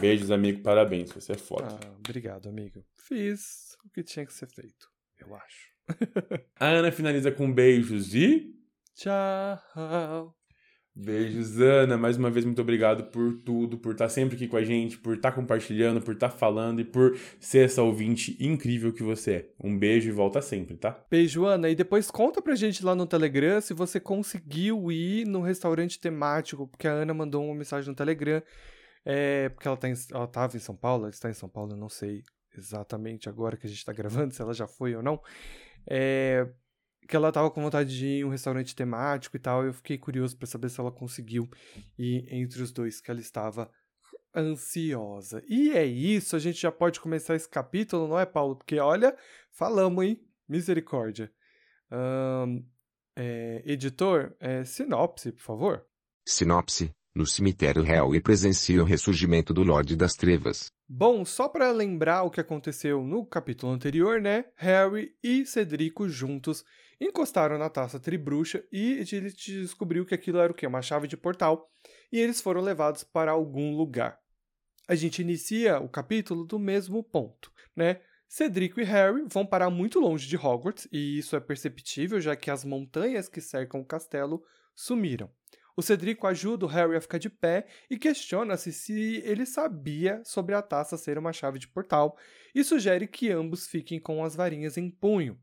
[0.00, 1.68] beijos, amigo, parabéns, você é foda.
[1.68, 2.82] Ah, obrigado, amigo.
[3.10, 4.86] Fiz o que tinha que ser feito,
[5.18, 5.68] eu acho.
[6.60, 8.54] a Ana finaliza com beijos e.
[8.94, 10.32] Tchau.
[10.94, 11.98] Beijos, Ana.
[11.98, 15.16] Mais uma vez, muito obrigado por tudo, por estar sempre aqui com a gente, por
[15.16, 19.50] estar compartilhando, por estar falando e por ser essa ouvinte incrível que você é.
[19.60, 21.04] Um beijo e volta sempre, tá?
[21.10, 21.68] Beijo, Ana.
[21.68, 26.68] E depois conta pra gente lá no Telegram se você conseguiu ir no restaurante temático,
[26.68, 28.40] porque a Ana mandou uma mensagem no Telegram.
[29.04, 31.72] É, porque ela, tá em, ela tava em São Paulo, ela está em São Paulo,
[31.72, 32.22] eu não sei
[32.56, 35.20] exatamente agora que a gente tá gravando, se ela já foi ou não.
[35.86, 36.48] É,
[37.08, 39.64] que ela tava com vontade de ir em um restaurante temático e tal.
[39.64, 41.48] Eu fiquei curioso para saber se ela conseguiu
[41.98, 43.70] ir entre os dois, que ela estava
[44.34, 45.42] ansiosa.
[45.48, 48.56] E é isso, a gente já pode começar esse capítulo, não é, Paulo?
[48.56, 49.16] Porque olha,
[49.50, 50.24] falamos, hein?
[50.48, 51.32] Misericórdia.
[51.90, 52.64] Um,
[53.16, 55.86] é, editor, é, sinopse, por favor.
[56.24, 56.94] Sinopse.
[57.20, 60.72] No cemitério Harry presencia o ressurgimento do Lorde das Trevas.
[60.88, 64.46] Bom, só para lembrar o que aconteceu no capítulo anterior, né?
[64.56, 66.64] Harry e Cedrico juntos
[66.98, 70.66] encostaram na taça tribruxa e ele descobriu que aquilo era o quê?
[70.66, 71.68] Uma chave de portal.
[72.10, 74.18] E eles foram levados para algum lugar.
[74.88, 78.00] A gente inicia o capítulo do mesmo ponto, né?
[78.26, 82.50] Cedrico e Harry vão parar muito longe de Hogwarts, e isso é perceptível, já que
[82.50, 84.42] as montanhas que cercam o castelo
[84.74, 85.30] sumiram.
[85.80, 90.54] O Cedrico ajuda o Harry a ficar de pé e questiona-se se ele sabia sobre
[90.54, 92.18] a taça ser uma chave de portal
[92.54, 95.40] e sugere que ambos fiquem com as varinhas em punho.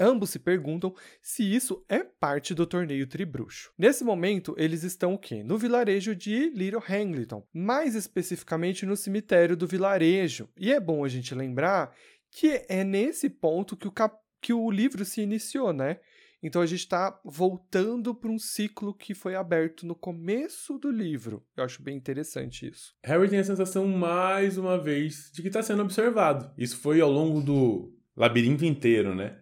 [0.00, 3.70] Ambos se perguntam se isso é parte do torneio tribruxo.
[3.76, 5.42] Nesse momento, eles estão o quê?
[5.42, 10.48] No vilarejo de Little Hangleton, mais especificamente no cemitério do vilarejo.
[10.56, 11.94] E é bom a gente lembrar
[12.30, 14.16] que é nesse ponto que o, cap...
[14.40, 16.00] que o livro se iniciou, né?
[16.44, 21.42] Então a gente está voltando para um ciclo que foi aberto no começo do livro.
[21.56, 22.94] Eu acho bem interessante isso.
[23.02, 26.52] Harry tem a sensação, mais uma vez, de que está sendo observado.
[26.58, 29.38] Isso foi ao longo do labirinto inteiro, né?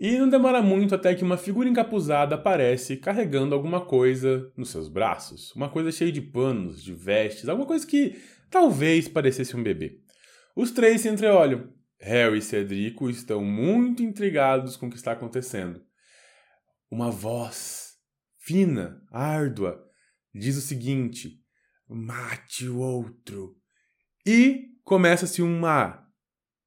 [0.00, 4.88] E não demora muito até que uma figura encapuzada aparece carregando alguma coisa nos seus
[4.88, 5.54] braços.
[5.54, 10.00] Uma coisa cheia de panos, de vestes, alguma coisa que talvez parecesse um bebê.
[10.56, 11.72] Os três se entreolham.
[12.00, 15.80] Harry e Cedrico estão muito intrigados com o que está acontecendo.
[16.92, 17.94] Uma voz
[18.36, 19.82] fina, árdua,
[20.34, 21.42] diz o seguinte:
[21.88, 23.56] mate o outro.
[24.26, 26.06] E começa-se uma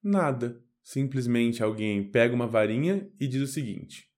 [0.01, 0.59] nada.
[0.83, 4.09] Simplesmente alguém pega uma varinha e diz o seguinte: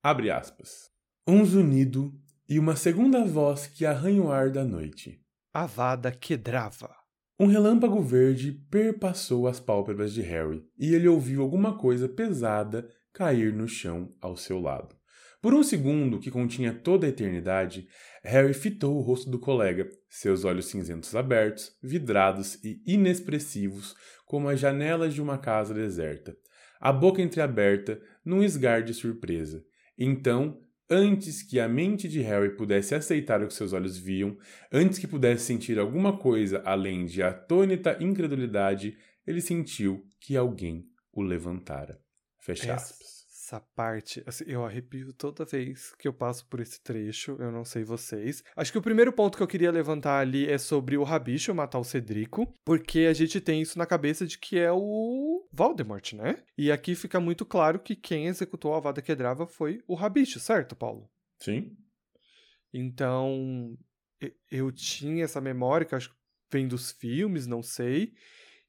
[0.00, 0.88] abre aspas.
[1.26, 2.16] Um zunido
[2.48, 5.20] e uma segunda voz que arranha o ar da noite.
[5.52, 6.94] Avada Kedrava.
[7.36, 13.52] Um relâmpago verde perpassou as pálpebras de Harry e ele ouviu alguma coisa pesada cair
[13.52, 15.01] no chão ao seu lado.
[15.42, 17.88] Por um segundo, que continha toda a eternidade,
[18.22, 24.60] Harry fitou o rosto do colega, seus olhos cinzentos abertos, vidrados e inexpressivos como as
[24.60, 26.36] janelas de uma casa deserta,
[26.80, 29.64] a boca entreaberta num esgar de surpresa.
[29.98, 34.38] Então, antes que a mente de Harry pudesse aceitar o que seus olhos viam,
[34.70, 41.20] antes que pudesse sentir alguma coisa além de atônita incredulidade, ele sentiu que alguém o
[41.20, 42.00] levantara.
[42.38, 43.21] Fecha aspas
[43.52, 47.66] essa parte, assim, eu arrepio toda vez que eu passo por esse trecho, eu não
[47.66, 48.42] sei vocês.
[48.56, 51.78] Acho que o primeiro ponto que eu queria levantar ali é sobre o Rabicho matar
[51.78, 56.42] o Cedrico, porque a gente tem isso na cabeça de que é o Voldemort, né?
[56.56, 60.74] E aqui fica muito claro que quem executou a Avada Kedrava foi o Rabicho, certo,
[60.74, 61.10] Paulo?
[61.38, 61.76] Sim.
[62.72, 63.76] Então,
[64.50, 66.16] eu tinha essa memória, que acho que
[66.50, 68.14] vem dos filmes, não sei,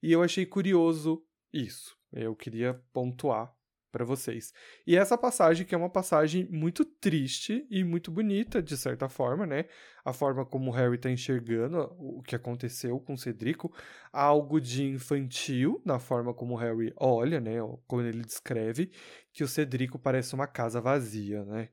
[0.01, 1.95] e eu achei curioso isso.
[2.11, 3.53] Eu queria pontuar
[3.93, 4.51] para vocês.
[4.88, 9.45] E essa passagem que é uma passagem muito triste e muito bonita de certa forma,
[9.45, 9.65] né?
[10.03, 13.71] A forma como Harry está enxergando o que aconteceu com Cedrico,
[14.12, 17.58] algo de infantil na forma como Harry olha, né?
[17.88, 18.91] Como ele descreve
[19.32, 21.69] que o Cedrico parece uma casa vazia, né?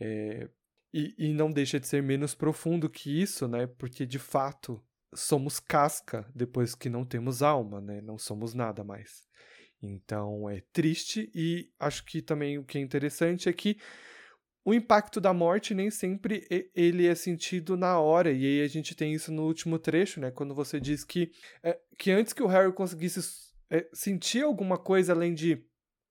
[0.00, 0.48] É...
[0.92, 3.66] E, e não deixa de ser menos profundo que isso, né?
[3.66, 4.82] Porque de fato
[5.14, 8.00] somos casca depois que não temos alma, né?
[8.00, 9.28] Não somos nada mais.
[9.82, 13.78] Então é triste e acho que também o que é interessante é que
[14.64, 18.94] o impacto da morte nem sempre ele é sentido na hora e aí a gente
[18.94, 20.30] tem isso no último trecho, né?
[20.30, 23.20] Quando você diz que é, que antes que o Harry conseguisse
[23.70, 25.64] é, sentir alguma coisa além de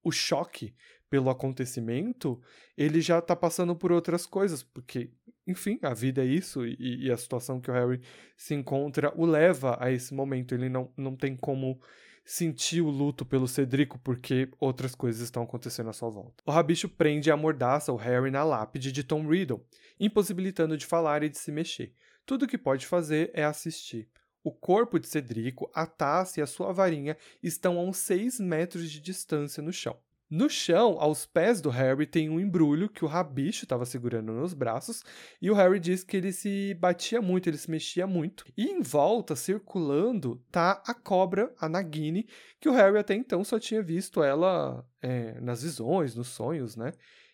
[0.04, 0.74] o choque
[1.10, 2.42] pelo acontecimento,
[2.78, 5.12] ele já tá passando por outras coisas, porque,
[5.46, 8.00] enfim, a vida é isso e, e a situação que o Harry
[8.38, 10.54] se encontra o leva a esse momento.
[10.54, 11.82] Ele não, não tem como
[12.30, 16.44] sentir o luto pelo Cedrico porque outras coisas estão acontecendo à sua volta.
[16.46, 19.66] O rabicho prende e amordaça o Harry na lápide de Tom Riddle,
[20.00, 21.92] impossibilitando de falar e de se mexer.
[22.28, 24.08] Tudo o que pode fazer é assistir.
[24.44, 28.92] O corpo de Cedrico, a taça e a sua varinha estão a uns 6 metros
[28.92, 29.98] de distância no chão.
[30.32, 34.54] No chão, aos pés do Harry, tem um embrulho que o rabicho estava segurando nos
[34.54, 35.04] braços,
[35.42, 38.46] e o Harry diz que ele se batia muito, ele se mexia muito.
[38.56, 42.28] E em volta, circulando, tá a cobra, a Nagini,
[42.60, 46.92] que o Harry até então só tinha visto ela é, nas visões, nos sonhos, né?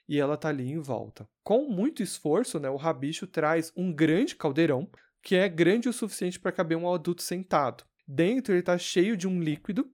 [0.07, 1.27] E ela tá ali em volta.
[1.43, 4.89] Com muito esforço, né, o rabicho traz um grande caldeirão,
[5.21, 7.83] que é grande o suficiente para caber um adulto sentado.
[8.07, 9.91] Dentro ele está cheio de um líquido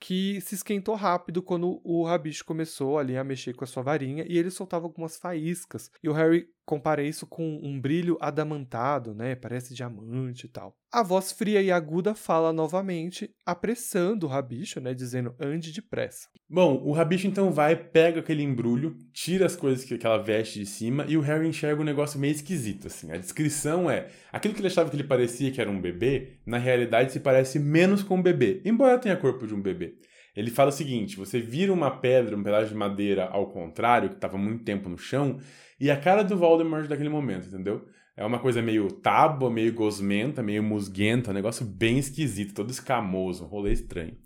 [0.00, 4.24] que se esquentou rápido quando o Rabicho começou ali a mexer com a sua varinha
[4.26, 5.90] e ele soltava algumas faíscas.
[6.02, 9.34] E o Harry compara isso com um brilho adamantado, né?
[9.34, 10.72] Parece diamante e tal.
[10.92, 14.94] A voz fria e aguda fala novamente, apressando o Rabicho, né?
[14.94, 16.28] Dizendo, ande depressa.
[16.48, 20.66] Bom, o Rabicho então vai, pega aquele embrulho, tira as coisas que, ela veste de
[20.66, 23.10] cima e o Harry enxerga um negócio meio esquisito, assim.
[23.10, 26.58] A descrição é, aquilo que ele achava que ele parecia que era um bebê, na
[26.58, 29.96] realidade se parece menos com um bebê, embora tenha corpo de um bebê.
[30.36, 34.16] Ele fala o seguinte: você vira uma pedra, um pedaço de madeira ao contrário, que
[34.16, 35.38] estava muito tempo no chão,
[35.78, 37.86] e a cara do Voldemort daquele momento, entendeu?
[38.16, 43.44] É uma coisa meio tábua, meio gosmenta, meio musguenta, um negócio bem esquisito, todo escamoso,
[43.44, 44.16] um rolê estranho.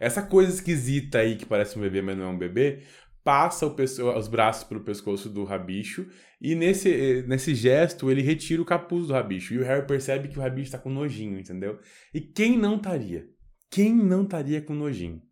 [0.00, 2.82] Essa coisa esquisita aí, que parece um bebê, mas não é um bebê,
[3.22, 6.06] passa os braços pelo pescoço do rabicho
[6.40, 9.54] e nesse, nesse gesto ele retira o capuz do rabicho.
[9.54, 11.78] E o Harry percebe que o rabicho está com nojinho, entendeu?
[12.12, 13.28] E quem não estaria?
[13.70, 15.22] Quem não estaria com nojinho?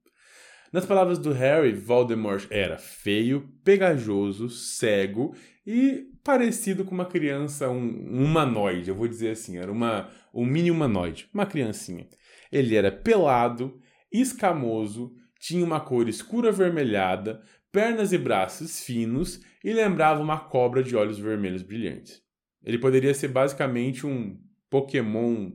[0.73, 5.35] Nas palavras do Harry, Voldemort era feio, pegajoso, cego
[5.67, 10.47] e parecido com uma criança, um, um humanoide, eu vou dizer assim, era uma, um
[10.47, 12.07] mini humanoide, uma criancinha.
[12.53, 13.81] Ele era pelado,
[14.13, 20.95] escamoso, tinha uma cor escura avermelhada, pernas e braços finos e lembrava uma cobra de
[20.95, 22.23] olhos vermelhos brilhantes.
[22.63, 25.51] Ele poderia ser basicamente um Pokémon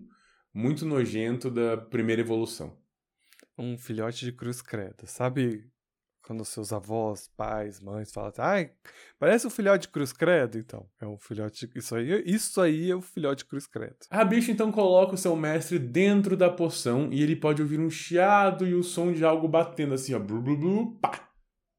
[0.54, 2.84] muito nojento da primeira evolução
[3.58, 5.06] um filhote de cruz credo.
[5.06, 5.70] Sabe
[6.26, 8.72] quando seus avós, pais, mães falam assim, ai,
[9.20, 10.58] parece um filhote de cruz credo?
[10.58, 11.70] Então, é um filhote.
[11.76, 13.98] Isso aí, isso aí é o um filhote de cruz credo.
[14.10, 17.90] A bicha então coloca o seu mestre dentro da poção e ele pode ouvir um
[17.90, 21.30] chiado e o som de algo batendo assim, ó, blu, blu, blu, pá,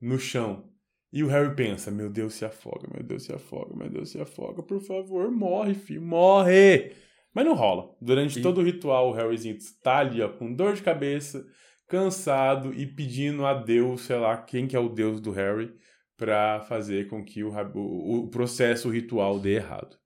[0.00, 0.70] no chão.
[1.12, 4.20] E o Harry pensa: Meu Deus, se afoga, meu Deus, se afoga, meu Deus, se
[4.20, 6.92] afoga, por favor, morre, filho, morre!
[7.32, 7.94] Mas não rola.
[8.00, 8.42] Durante e...
[8.42, 11.46] todo o ritual, o Harryzinho está ali, ó, com dor de cabeça,
[11.87, 15.75] cansado e pedindo a Deus, sei lá, quem que é o Deus do Harry,
[16.16, 19.96] para fazer com que o, o, o processo ritual dê errado.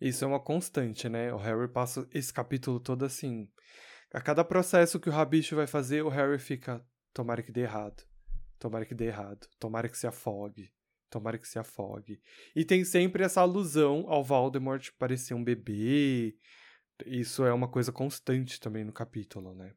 [0.00, 1.32] Isso é uma constante, né?
[1.32, 3.48] O Harry passa esse capítulo todo assim.
[4.12, 8.04] A cada processo que o Rabicho vai fazer, o Harry fica: tomara que dê errado,
[8.58, 10.70] tomara que dê errado, tomara que se afogue,
[11.10, 12.20] tomara que se afogue.
[12.54, 16.36] E tem sempre essa alusão ao Voldemort parecer um bebê.
[17.04, 19.74] Isso é uma coisa constante também no capítulo, né?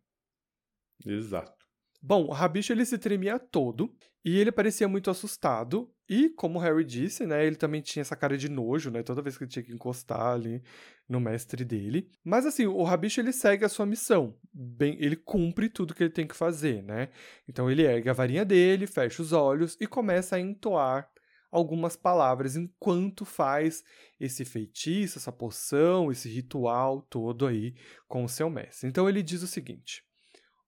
[1.05, 1.61] Exato.
[2.01, 5.93] Bom, o Rabicho ele se tremia todo e ele parecia muito assustado.
[6.09, 9.21] E, como o Harry disse, né, ele também tinha essa cara de nojo, né, toda
[9.21, 10.61] vez que ele tinha que encostar ali
[11.07, 12.09] no mestre dele.
[12.23, 14.35] Mas assim, o Rabicho ele segue a sua missão.
[14.51, 17.09] Bem, ele cumpre tudo que ele tem que fazer, né?
[17.47, 21.07] Então ele ergue a varinha dele, fecha os olhos e começa a entoar
[21.51, 23.83] algumas palavras enquanto faz
[24.19, 27.75] esse feitiço, essa poção, esse ritual todo aí
[28.07, 28.89] com o seu mestre.
[28.89, 30.03] Então ele diz o seguinte: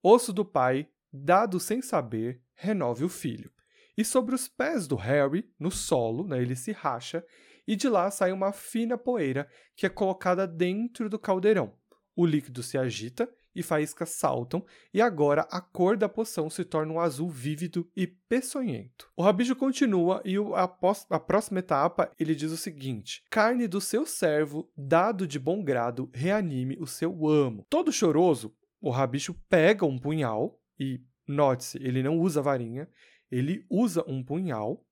[0.06, 3.50] Osso do pai, dado sem saber, renove o filho.
[3.96, 7.24] E sobre os pés do Harry, no solo, né, ele se racha,
[7.66, 11.72] e de lá sai uma fina poeira que é colocada dentro do caldeirão.
[12.14, 14.62] O líquido se agita e faíscas saltam,
[14.92, 19.10] e agora a cor da poção se torna um azul vívido e peçonhento.
[19.16, 20.64] O rabijo continua e a,
[21.08, 26.10] a, próxima etapa ele diz o seguinte: Carne do seu servo, dado de bom grado,
[26.12, 27.64] reanime o seu amo.
[27.70, 32.86] Todo choroso o rabicho pega um punhal e, note-se, ele não usa varinha,
[33.30, 34.84] ele usa um punhal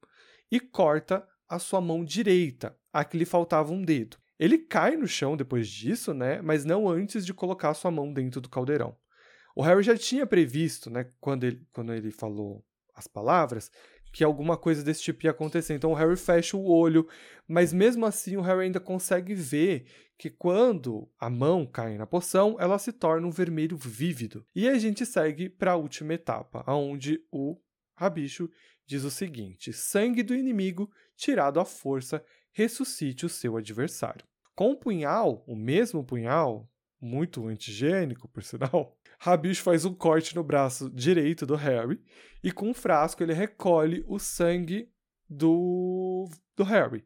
[0.50, 4.16] e corta a sua mão direita, a que lhe faltava um dedo.
[4.38, 6.40] Ele cai no chão depois disso, né?
[6.40, 8.96] Mas não antes de colocar a sua mão dentro do caldeirão.
[9.55, 13.70] O Harry já tinha previsto, né, quando ele, quando ele falou as palavras,
[14.12, 15.74] que alguma coisa desse tipo ia acontecer.
[15.74, 17.09] Então o Harry fecha o olho,
[17.49, 19.87] mas mesmo assim o Harry ainda consegue ver
[20.18, 24.47] que quando a mão cai na poção, ela se torna um vermelho vívido.
[24.55, 27.59] E a gente segue para a última etapa, aonde o
[27.97, 28.49] Rabicho
[28.87, 34.24] diz o seguinte: sangue do inimigo tirado à força ressuscite o seu adversário.
[34.55, 36.70] Com o punhal, o mesmo punhal,
[37.01, 42.01] muito antigênico, por sinal, Rabicho faz um corte no braço direito do Harry
[42.43, 44.91] e com um frasco ele recolhe o sangue
[45.31, 47.05] do, do Harry.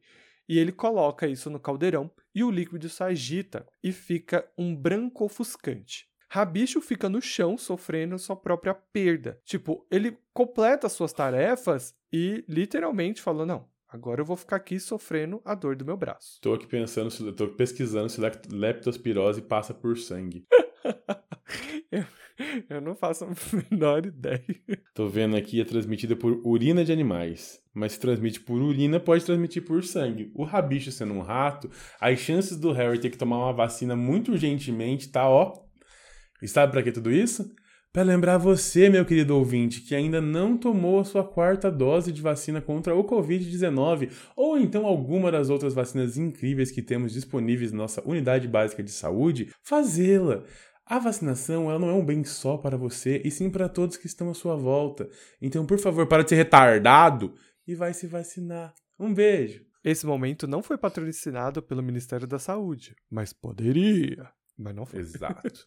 [0.49, 5.27] E ele coloca isso no caldeirão e o líquido se agita e fica um branco
[5.27, 6.09] ofuscante.
[6.31, 9.39] Rabicho fica no chão sofrendo sua própria perda.
[9.45, 15.43] Tipo, ele completa suas tarefas e literalmente fala: Não, agora eu vou ficar aqui sofrendo
[15.45, 16.41] a dor do meu braço.
[16.41, 20.47] Tô aqui pensando, tô pesquisando se leptospirose passa por sangue.
[21.91, 22.05] eu,
[22.68, 23.28] eu não faço a
[23.70, 24.43] menor ideia.
[24.95, 27.61] Tô vendo aqui é transmitida por urina de animais.
[27.74, 30.30] Mas se transmite por urina, pode transmitir por sangue.
[30.34, 31.70] O rabicho sendo um rato,
[32.01, 35.53] as chances do Harry ter que tomar uma vacina muito urgentemente tá ó.
[36.43, 37.55] E sabe pra que tudo isso?
[37.97, 42.20] Pra lembrar você, meu querido ouvinte, que ainda não tomou a sua quarta dose de
[42.20, 47.78] vacina contra o Covid-19, ou então alguma das outras vacinas incríveis que temos disponíveis na
[47.78, 50.45] nossa unidade básica de saúde, fazê-la.
[50.87, 54.07] A vacinação ela não é um bem só para você, e sim para todos que
[54.07, 55.11] estão à sua volta.
[55.43, 57.34] Então, por favor, para de ser retardado
[57.66, 58.72] e vai se vacinar.
[58.97, 59.66] Um beijo.
[59.82, 64.30] Esse momento não foi patrocinado pelo Ministério da Saúde, mas poderia.
[64.57, 65.01] Mas não foi.
[65.01, 65.66] Exato.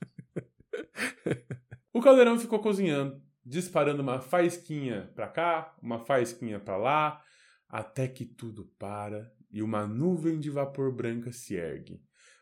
[1.92, 7.22] o caldeirão ficou cozinhando, disparando uma faísquinha pra cá, uma faísquinha pra lá,
[7.68, 12.02] até que tudo para e uma nuvem de vapor branca se ergue.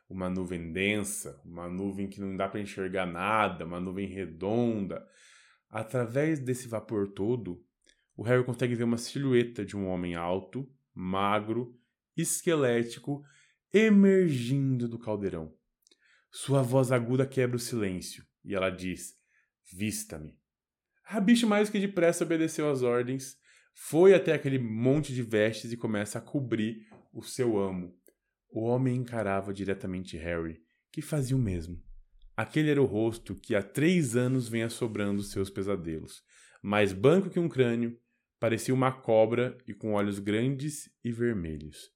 [0.10, 5.06] Uma nuvem densa, uma nuvem que não dá pra enxergar nada, uma nuvem redonda.
[5.70, 7.62] Através desse vapor todo,
[8.16, 11.78] o Harry consegue ver uma silhueta de um homem alto, magro,
[12.16, 13.24] esquelético,
[13.74, 15.54] emergindo do caldeirão.
[16.32, 19.16] Sua voz aguda quebra o silêncio e ela diz:
[19.72, 20.38] Vista-me.
[21.04, 23.38] Rabicho mais que depressa obedeceu às ordens,
[23.74, 27.96] foi até aquele monte de vestes e começa a cobrir o seu amo.
[28.50, 31.82] O homem encarava diretamente Harry, que fazia o mesmo.
[32.36, 36.24] Aquele era o rosto que há três anos vem assobrando seus pesadelos.
[36.62, 38.00] Mais branco que um crânio,
[38.40, 41.90] parecia uma cobra e com olhos grandes e vermelhos.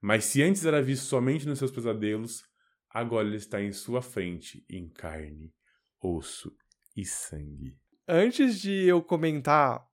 [0.00, 2.44] Mas se antes era visto somente nos seus pesadelos,
[2.90, 5.52] agora ele está em sua frente, em carne,
[6.00, 6.54] osso
[6.96, 7.76] e sangue.
[8.06, 9.84] Antes de eu comentar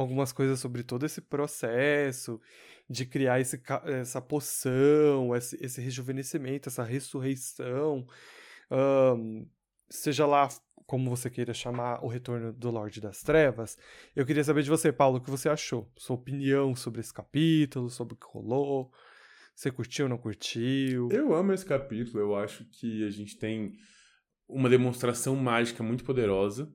[0.00, 2.40] algumas coisas sobre todo esse processo
[2.88, 8.06] de criar esse, essa poção, esse, esse rejuvenescimento, essa ressurreição,
[8.70, 9.44] ahn,
[9.90, 10.48] seja lá
[10.86, 13.76] como você queira chamar o retorno do Lorde das Trevas,
[14.16, 15.90] eu queria saber de você, Paulo, o que você achou?
[15.98, 18.90] Sua opinião sobre esse capítulo, sobre o que rolou.
[19.54, 21.08] Você curtiu ou não curtiu?
[21.10, 23.74] Eu amo esse capítulo, eu acho que a gente tem
[24.48, 26.72] uma demonstração mágica muito poderosa.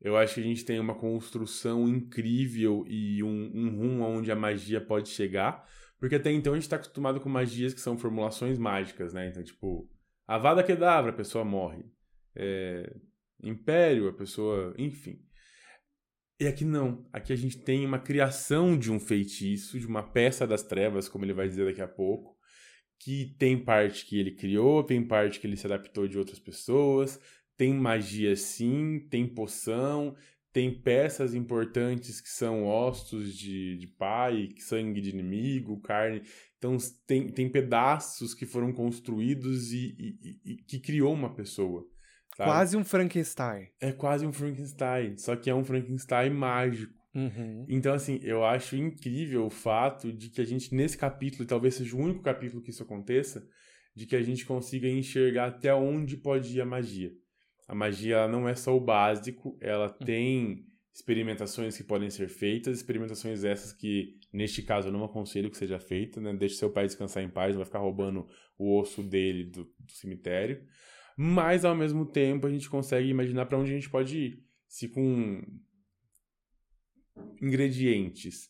[0.00, 4.36] Eu acho que a gente tem uma construção incrível e um, um rumo onde a
[4.36, 5.66] magia pode chegar.
[5.98, 9.28] Porque até então a gente está acostumado com magias que são formulações mágicas, né?
[9.28, 9.90] Então, tipo,
[10.26, 11.84] Avada Kedavra, a pessoa morre.
[12.34, 12.94] É,
[13.42, 14.74] Império, a pessoa.
[14.78, 15.18] Enfim.
[16.38, 17.08] E aqui não.
[17.12, 21.24] Aqui a gente tem uma criação de um feitiço, de uma peça das trevas, como
[21.24, 22.36] ele vai dizer daqui a pouco,
[22.98, 27.18] que tem parte que ele criou, tem parte que ele se adaptou de outras pessoas,
[27.56, 30.14] tem magia sim, tem poção,
[30.52, 36.22] tem peças importantes que são ossos de, de pai, sangue de inimigo, carne.
[36.58, 36.76] Então
[37.06, 41.84] tem, tem pedaços que foram construídos e, e- e- que criou uma pessoa.
[42.36, 42.50] sabe?
[42.50, 43.68] Quase um Frankenstein.
[43.80, 46.94] É quase um Frankenstein, só que é um Frankenstein mágico.
[47.14, 47.64] Uhum.
[47.68, 51.74] Então, assim, eu acho incrível o fato de que a gente, nesse capítulo, e talvez
[51.74, 53.46] seja o único capítulo que isso aconteça,
[53.94, 57.10] de que a gente consiga enxergar até onde pode ir a magia.
[57.66, 60.64] A magia não é só o básico, ela tem
[60.94, 65.78] experimentações que podem ser feitas, experimentações essas que, neste caso, eu não aconselho que seja
[65.78, 66.32] feita, né?
[66.32, 69.92] Deixe seu pai descansar em paz, não vai ficar roubando o osso dele do, do
[69.92, 70.64] cemitério.
[71.16, 74.44] Mas, ao mesmo tempo, a gente consegue imaginar para onde a gente pode ir.
[74.68, 75.42] Se com
[77.40, 78.48] ingredientes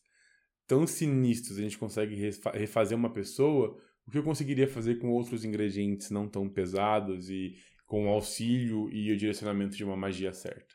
[0.67, 5.11] tão sinistros a gente consegue refa- refazer uma pessoa, o que eu conseguiria fazer com
[5.11, 7.55] outros ingredientes não tão pesados e
[7.87, 10.75] com o auxílio e o direcionamento de uma magia certa?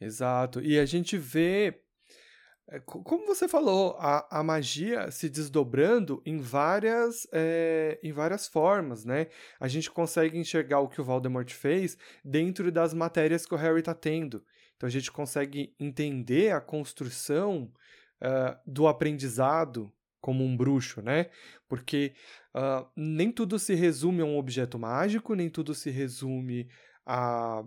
[0.00, 0.60] Exato.
[0.60, 1.82] E a gente vê,
[2.68, 8.48] é, co- como você falou, a, a magia se desdobrando em várias, é, em várias
[8.48, 9.28] formas, né?
[9.58, 13.80] A gente consegue enxergar o que o Voldemort fez dentro das matérias que o Harry
[13.80, 14.44] está tendo.
[14.76, 17.70] Então a gente consegue entender a construção
[18.20, 21.30] ah, do aprendizado como um bruxo, né?
[21.68, 22.14] Porque
[22.54, 26.68] ah, nem tudo se resume a um objeto mágico, nem tudo se resume
[27.06, 27.62] a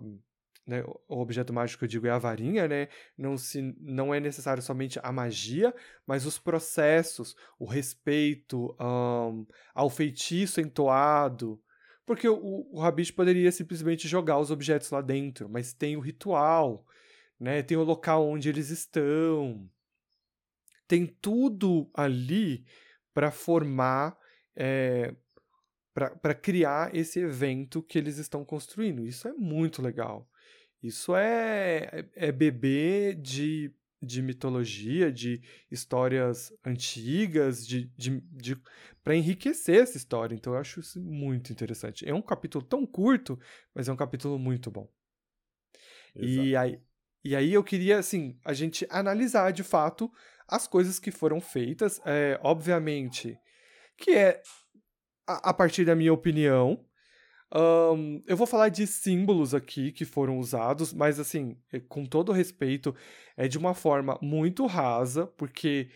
[0.66, 2.88] né, o objeto mágico eu digo é a varinha, né?
[3.18, 5.74] Não, se, não é necessário somente a magia,
[6.06, 9.44] mas os processos, o respeito ahn,
[9.74, 11.60] ao feitiço entoado
[12.06, 16.86] Porque o, o Rabish poderia simplesmente jogar os objetos lá dentro, mas tem o ritual,
[17.38, 17.62] né?
[17.62, 19.68] Tem o local onde eles estão.
[20.86, 22.64] Tem tudo ali
[23.12, 24.16] para formar,
[24.56, 25.14] é,
[25.94, 29.06] para criar esse evento que eles estão construindo.
[29.06, 30.28] Isso é muito legal.
[30.82, 33.74] Isso é, é, é bebê de
[34.04, 38.56] de mitologia, de histórias antigas, de, de, de
[39.02, 40.34] para enriquecer essa história.
[40.34, 42.08] Então eu acho isso muito interessante.
[42.08, 43.38] É um capítulo tão curto,
[43.74, 44.88] mas é um capítulo muito bom.
[46.14, 46.80] E aí,
[47.24, 50.12] e aí eu queria, assim, a gente analisar de fato
[50.48, 52.00] as coisas que foram feitas.
[52.04, 53.38] É, obviamente,
[53.96, 54.42] que é
[55.26, 56.84] a, a partir da minha opinião,
[57.54, 62.32] um, eu vou falar de símbolos aqui que foram usados, mas assim, é, com todo
[62.32, 62.94] respeito,
[63.36, 65.88] é de uma forma muito rasa, porque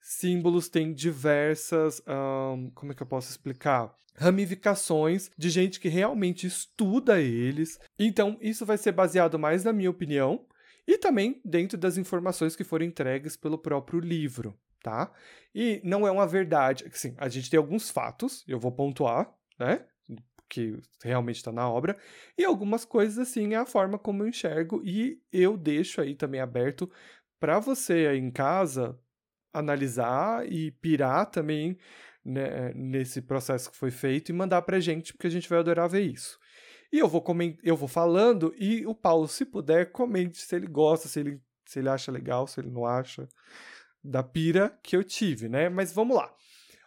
[0.00, 2.00] símbolos têm diversas.
[2.06, 3.92] Um, como é que eu posso explicar?
[4.16, 7.78] Ramificações de gente que realmente estuda eles.
[7.98, 10.46] Então, isso vai ser baseado mais na minha opinião
[10.90, 15.12] e também dentro das informações que foram entregues pelo próprio livro, tá?
[15.54, 16.84] E não é uma verdade.
[16.92, 19.86] Assim, a gente tem alguns fatos, eu vou pontuar, né?
[20.48, 21.96] que realmente está na obra,
[22.36, 26.40] e algumas coisas assim é a forma como eu enxergo, e eu deixo aí também
[26.40, 26.90] aberto
[27.38, 28.98] para você aí em casa
[29.52, 31.78] analisar e pirar também
[32.24, 35.88] né, nesse processo que foi feito e mandar para gente, porque a gente vai adorar
[35.88, 36.36] ver isso.
[36.92, 37.56] E eu vou coment...
[37.62, 41.78] eu vou falando e o Paulo, se puder, comente se ele gosta, se ele, se
[41.78, 43.28] ele acha legal, se ele não acha,
[44.02, 45.68] da pira que eu tive, né?
[45.68, 46.34] Mas vamos lá.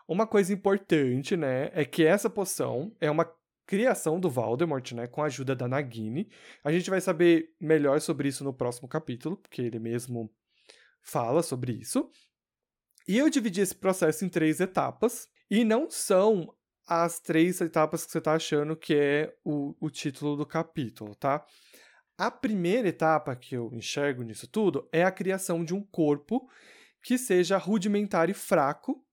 [0.08, 3.32] Uma coisa importante, né, é que essa poção é uma
[3.66, 6.30] criação do Voldemort, né, com a ajuda da Nagini.
[6.64, 10.30] A gente vai saber melhor sobre isso no próximo capítulo, porque ele mesmo
[11.02, 12.10] fala sobre isso.
[13.08, 16.54] E eu dividi esse processo em três etapas, e não são
[16.88, 21.46] as três etapas que você está achando que é o, o título do capítulo, tá?
[22.18, 26.48] A primeira etapa que eu enxergo nisso tudo é a criação de um corpo
[27.02, 29.04] que seja rudimentar e fraco,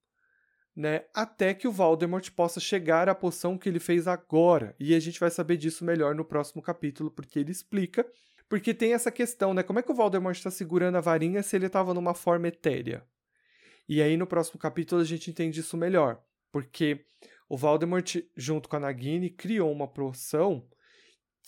[0.77, 4.75] né, até que o Voldemort possa chegar à poção que ele fez agora.
[4.79, 8.07] E a gente vai saber disso melhor no próximo capítulo, porque ele explica.
[8.49, 9.63] Porque tem essa questão, né?
[9.63, 13.05] Como é que o Voldemort está segurando a varinha se ele estava numa forma etérea?
[13.89, 16.21] E aí no próximo capítulo a gente entende isso melhor.
[16.53, 17.05] Porque
[17.51, 20.65] o Voldemort, junto com a Nagini, criou uma poção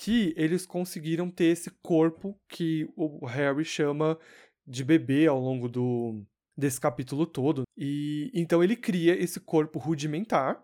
[0.01, 4.19] que eles conseguiram ter esse corpo que o Harry chama
[4.67, 6.27] de bebê ao longo do,
[6.57, 7.63] desse capítulo todo.
[7.77, 10.61] E então ele cria esse corpo rudimentar,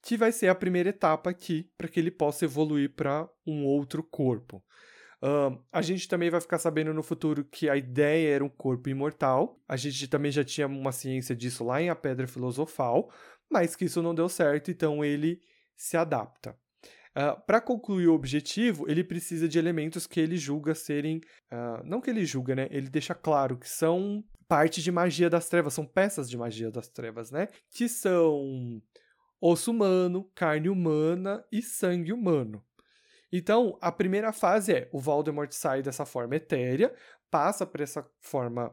[0.00, 4.04] que vai ser a primeira etapa aqui para que ele possa evoluir para um outro
[4.04, 4.62] corpo.
[5.20, 8.88] Uh, a gente também vai ficar sabendo no futuro que a ideia era um corpo
[8.88, 9.60] imortal.
[9.66, 13.10] A gente também já tinha uma ciência disso lá em A Pedra Filosofal,
[13.50, 15.40] mas que isso não deu certo, então ele
[15.76, 16.50] se adapta.
[16.50, 21.18] Uh, ah, para concluir o objetivo, ele precisa de elementos que ele julga serem.
[21.50, 22.68] Uh, não que ele julga, né?
[22.70, 26.88] Ele deixa claro que são parte de magia das trevas, são peças de magia das
[26.88, 27.48] trevas, né?
[27.70, 28.82] Que são
[29.40, 32.62] osso humano, carne humana e sangue humano.
[33.32, 36.94] Então, a primeira fase é o Voldemort sai dessa forma etérea,
[37.30, 38.72] passa para essa forma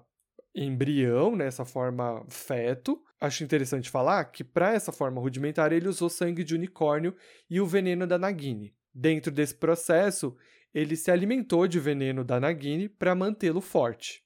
[0.55, 3.03] embrião, né, essa forma feto.
[3.23, 7.15] Acho interessante falar que para essa forma rudimentar ele usou sangue de unicórnio
[7.49, 8.75] e o veneno da Nagini.
[8.93, 10.35] Dentro desse processo,
[10.73, 14.21] ele se alimentou de veneno da Nagini para mantê-lo forte.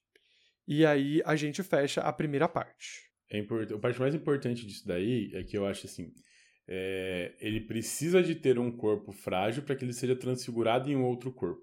[0.66, 3.08] E aí a gente fecha a primeira parte.
[3.30, 3.38] É.
[3.38, 6.12] A parte mais importante disso daí é que eu acho assim:
[6.66, 7.36] é...
[7.38, 11.32] ele precisa de ter um corpo frágil para que ele seja transfigurado em um outro
[11.32, 11.62] corpo.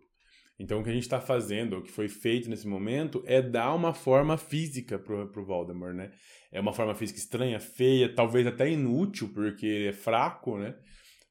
[0.57, 3.73] Então, o que a gente está fazendo, o que foi feito nesse momento, é dar
[3.73, 6.11] uma forma física pro, pro Voldemort, né?
[6.51, 10.73] É uma forma física estranha, feia, talvez até inútil, porque ele é fraco, né?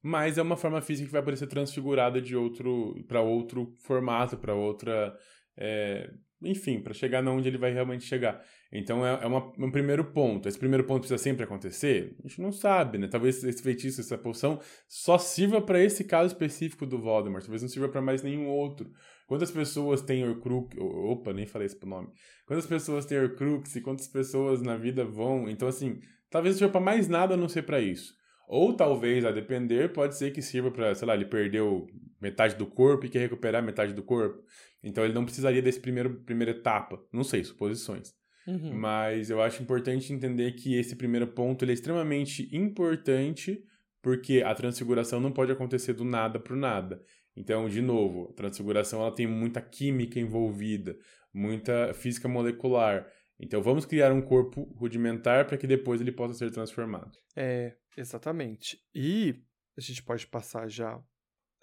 [0.02, 4.36] Mas é uma forma física que vai poder ser transfigurada de outro para outro formato,
[4.36, 5.16] para outra
[5.56, 6.10] é,
[6.45, 8.42] enfim, para chegar na onde ele vai realmente chegar.
[8.72, 10.49] Então é, é uma, um primeiro ponto.
[10.49, 12.16] Esse primeiro ponto precisa sempre acontecer?
[12.24, 13.09] A gente não sabe, né?
[13.09, 17.42] Talvez esse feitiço, essa poção, só sirva para esse caso específico do Voldemort.
[17.42, 18.90] Talvez não sirva para mais nenhum outro.
[19.26, 20.76] Quantas pessoas têm Horcrux?
[20.78, 22.09] Opa, nem falei esse nome.
[22.47, 25.49] Quantas pessoas têm Horcrux e quantas pessoas na vida vão?
[25.49, 28.12] Então, assim, talvez não sirva para mais nada a não ser para isso.
[28.49, 31.86] Ou talvez, a depender, pode ser que sirva para, sei lá, ele perdeu
[32.20, 34.42] metade do corpo e quer recuperar metade do corpo.
[34.82, 37.03] Então ele não precisaria desse primeiro primeira etapa.
[37.12, 38.12] Não sei, suposições.
[38.47, 38.74] Uhum.
[38.74, 43.62] Mas eu acho importante entender que esse primeiro ponto é extremamente importante
[44.03, 47.03] porque a transfiguração não pode acontecer do nada para o nada.
[47.34, 50.95] Então, de novo, a transfiguração ela tem muita química envolvida,
[51.32, 53.07] muita física molecular.
[53.39, 57.12] Então, vamos criar um corpo rudimentar para que depois ele possa ser transformado.
[57.37, 58.80] É, exatamente.
[58.95, 59.43] E
[59.76, 61.01] a gente pode passar já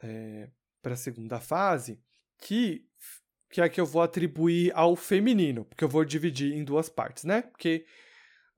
[0.04, 0.50] é,
[0.82, 2.02] para a segunda fase,
[2.40, 2.86] que,
[3.50, 6.90] que é a que eu vou atribuir ao feminino, porque eu vou dividir em duas
[6.90, 7.44] partes, né?
[7.44, 7.86] Porque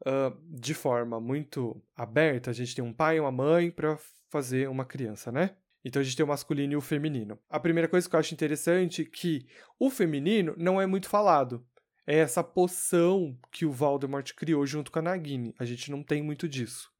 [0.05, 3.97] uh, de forma muito aberta, a gente tem um pai e uma mãe para
[4.29, 5.55] fazer uma criança, né?
[5.85, 7.37] Então a gente tem o masculino e o feminino.
[7.49, 9.45] A primeira coisa que eu acho interessante é que
[9.77, 11.65] o feminino não é muito falado.
[12.05, 15.55] É essa poção que o Voldemort criou junto com a Nagini.
[15.57, 16.91] A gente não tem muito disso.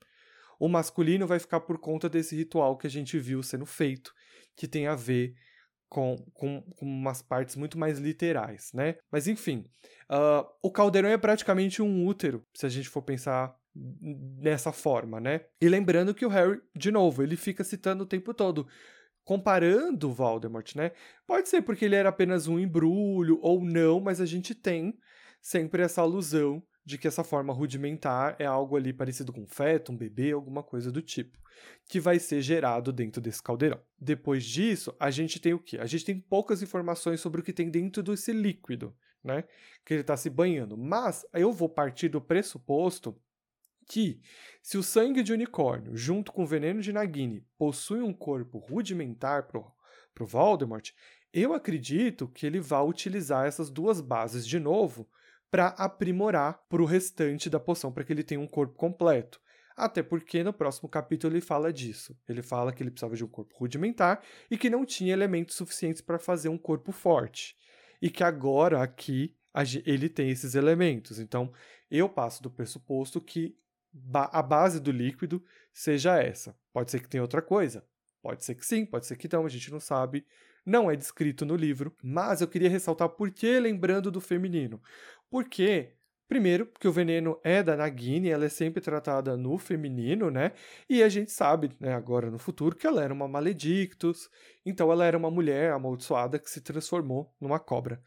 [0.60, 4.14] O masculino vai ficar por conta desse ritual que a gente viu sendo feito,
[4.56, 5.36] que tem a ver
[5.90, 8.96] com, com, com umas partes muito mais literais, né?
[9.12, 9.66] Mas enfim,
[10.10, 15.42] uh, o caldeirão é praticamente um útero, se a gente for pensar nessa forma, né?
[15.62, 18.68] E lembrando que o Harry, de novo, ele fica citando o tempo todo,
[19.24, 20.92] comparando o Voldemort, né?
[21.26, 24.98] Pode ser porque ele era apenas um embrulho ou não, mas a gente tem
[25.42, 29.92] sempre essa alusão de que essa forma rudimentar é algo ali parecido com um feto,
[29.92, 31.40] um bebê, alguma coisa do tipo,
[31.88, 33.80] que vai ser gerado dentro desse caldeirão.
[34.00, 35.78] Depois disso, a gente tem o quê?
[35.78, 38.94] A gente tem poucas informações sobre o que tem dentro desse líquido,
[39.24, 39.46] né?
[39.86, 40.78] Que ele está se banhando.
[40.78, 43.18] Mas eu vou partir do pressuposto
[43.88, 44.22] que,
[44.62, 49.48] se o sangue de unicórnio, junto com o veneno de Nagini, possui um corpo rudimentar
[49.48, 50.92] para o Voldemort,
[51.34, 55.10] eu acredito que ele vai utilizar essas duas bases de novo
[55.50, 59.40] para aprimorar para o restante da poção, para que ele tenha um corpo completo.
[59.76, 62.16] Até porque no próximo capítulo ele fala disso.
[62.28, 66.02] Ele fala que ele precisava de um corpo rudimentar e que não tinha elementos suficientes
[66.02, 67.56] para fazer um corpo forte.
[68.02, 69.36] E que agora aqui
[69.86, 71.20] ele tem esses elementos.
[71.20, 71.52] Então
[71.90, 73.58] eu passo do pressuposto que
[74.14, 76.56] a base do líquido seja essa.
[76.72, 77.86] Pode ser que tenha outra coisa.
[78.22, 80.26] Pode ser que sim, pode ser que não, a gente não sabe.
[80.66, 84.82] Não é descrito no livro, mas eu queria ressaltar por que lembrando do feminino.
[85.30, 85.92] Porque,
[86.26, 90.54] primeiro, porque o veneno é da Nagini, ela é sempre tratada no feminino, né?
[90.90, 94.30] E a gente sabe, né, agora no futuro, que ela era uma maledictus,
[94.66, 98.02] então ela era uma mulher amaldiçoada que se transformou numa cobra.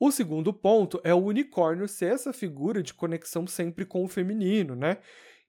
[0.00, 4.76] O segundo ponto é o unicórnio ser essa figura de conexão sempre com o feminino,
[4.76, 4.98] né?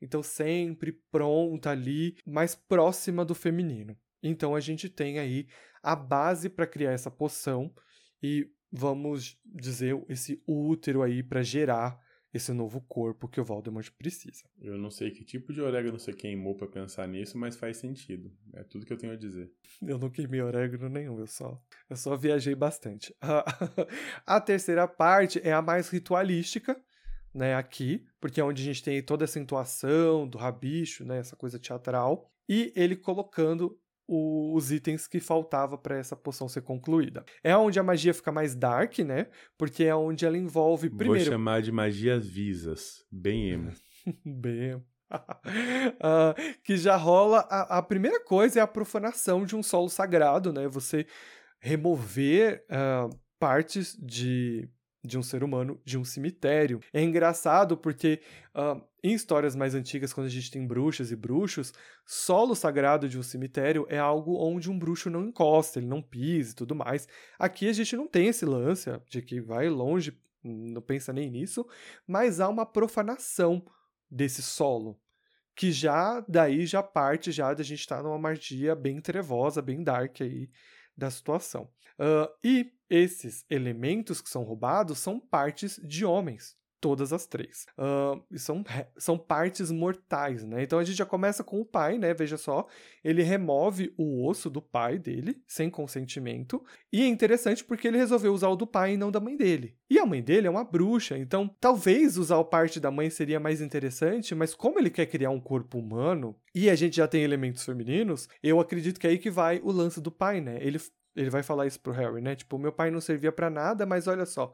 [0.02, 3.98] Então, sempre pronta ali, mais próxima do feminino.
[4.24, 5.48] Então, a gente tem aí
[5.84, 7.72] a base para criar essa poção
[8.24, 12.00] e vamos dizer esse útero aí para gerar
[12.34, 14.44] esse novo corpo que o Voldemort precisa.
[14.62, 18.32] Eu não sei que tipo de orégano você queimou para pensar nisso, mas faz sentido.
[18.54, 19.52] É tudo que eu tenho a dizer.
[19.82, 21.60] Eu não queimei orégano nenhum, eu só,
[21.90, 23.16] eu só viajei bastante.
[24.26, 26.80] a terceira parte é a mais ritualística,
[27.34, 31.36] né, aqui, porque é onde a gente tem toda essa intuação do rabicho, né, essa
[31.36, 33.80] coisa teatral, e ele colocando
[34.12, 37.24] os itens que faltava para essa poção ser concluída.
[37.44, 39.28] É onde a magia fica mais dark, né?
[39.56, 41.26] Porque é onde ela envolve primeiro.
[41.26, 43.72] Vou chamar de magias visas, bem emo.
[44.26, 44.86] bem emo.
[45.12, 46.34] uh,
[46.66, 47.48] que já rola.
[47.52, 50.68] A, a, primeira coisa é a profanação de um solo sagrado, né?
[50.68, 51.06] Você
[51.60, 54.68] remover uh, partes de
[55.04, 56.82] de um ser humano de um cemitério.
[56.94, 58.22] É engraçado porque
[58.54, 61.74] uh, em histórias mais antigas, quando a gente tem bruxas e bruxos,
[62.06, 66.52] solo sagrado de um cemitério é algo onde um bruxo não encosta, ele não pisa
[66.52, 67.08] e tudo mais.
[67.38, 71.66] Aqui a gente não tem esse lance de que vai longe, não pensa nem nisso,
[72.06, 73.64] mas há uma profanação
[74.10, 75.00] desse solo.
[75.56, 79.84] Que já daí já parte já da gente estar tá numa magia bem trevosa, bem
[79.84, 80.50] dark aí
[80.96, 81.70] da situação.
[81.98, 87.66] Uh, e esses elementos que são roubados são partes de homens, todas as três.
[87.78, 88.64] Uh, são,
[88.98, 90.64] são partes mortais, né?
[90.64, 92.14] Então a gente já começa com o pai, né?
[92.14, 92.68] Veja só,
[93.04, 96.64] ele remove o osso do pai dele, sem consentimento.
[96.92, 99.76] E é interessante porque ele resolveu usar o do pai e não da mãe dele.
[99.90, 103.60] E a mãe dele é uma bruxa, então talvez usar parte da mãe seria mais
[103.60, 107.66] interessante, mas como ele quer criar um corpo humano e a gente já tem elementos
[107.66, 110.58] femininos, eu acredito que é aí que vai o lance do pai, né?
[110.62, 110.80] Ele
[111.20, 112.36] ele vai falar isso pro Harry, né?
[112.36, 114.54] Tipo, meu pai não servia para nada, mas olha só,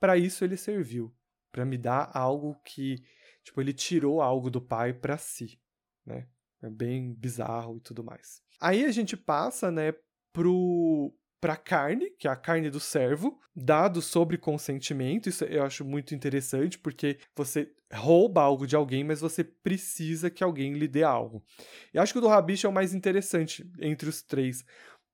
[0.00, 1.14] para isso ele serviu,
[1.52, 3.02] para me dar algo que,
[3.44, 5.60] tipo, ele tirou algo do pai para si,
[6.06, 6.26] né?
[6.62, 8.40] É bem bizarro e tudo mais.
[8.58, 9.92] Aí a gente passa, né,
[10.32, 15.28] pro para carne, que é a carne do servo, dado sobre consentimento.
[15.28, 20.42] Isso eu acho muito interessante, porque você rouba algo de alguém, mas você precisa que
[20.42, 21.44] alguém lhe dê algo.
[21.92, 24.64] E acho que o do Rabicho é o mais interessante entre os três,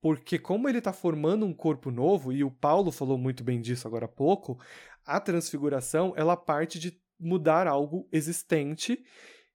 [0.03, 3.87] porque como ele está formando um corpo novo, e o Paulo falou muito bem disso
[3.87, 4.59] agora há pouco,
[5.07, 9.03] a transfiguração ela parte de mudar algo existente,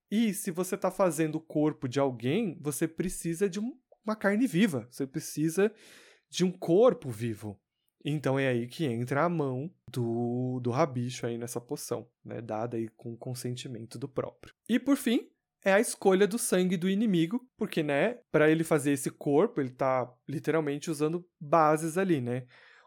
[0.09, 4.47] e se você está fazendo o corpo de alguém, você precisa de um, uma carne
[4.47, 5.69] viva, você precisa
[6.29, 7.59] de um corpo vivo.
[8.05, 12.77] Então é aí que entra a mão do, do rabicho aí nessa poção, né, dada
[12.77, 14.53] aí com o consentimento do próprio.
[14.69, 15.29] E por fim,
[15.67, 19.71] é a escolha do sangue do inimigo, porque, né, para ele fazer esse corpo, ele
[19.71, 22.45] tá literalmente usando bases ali, né?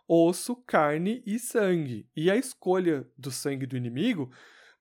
[0.09, 2.09] Osso, carne e sangue.
[2.17, 4.31] E a escolha do sangue do inimigo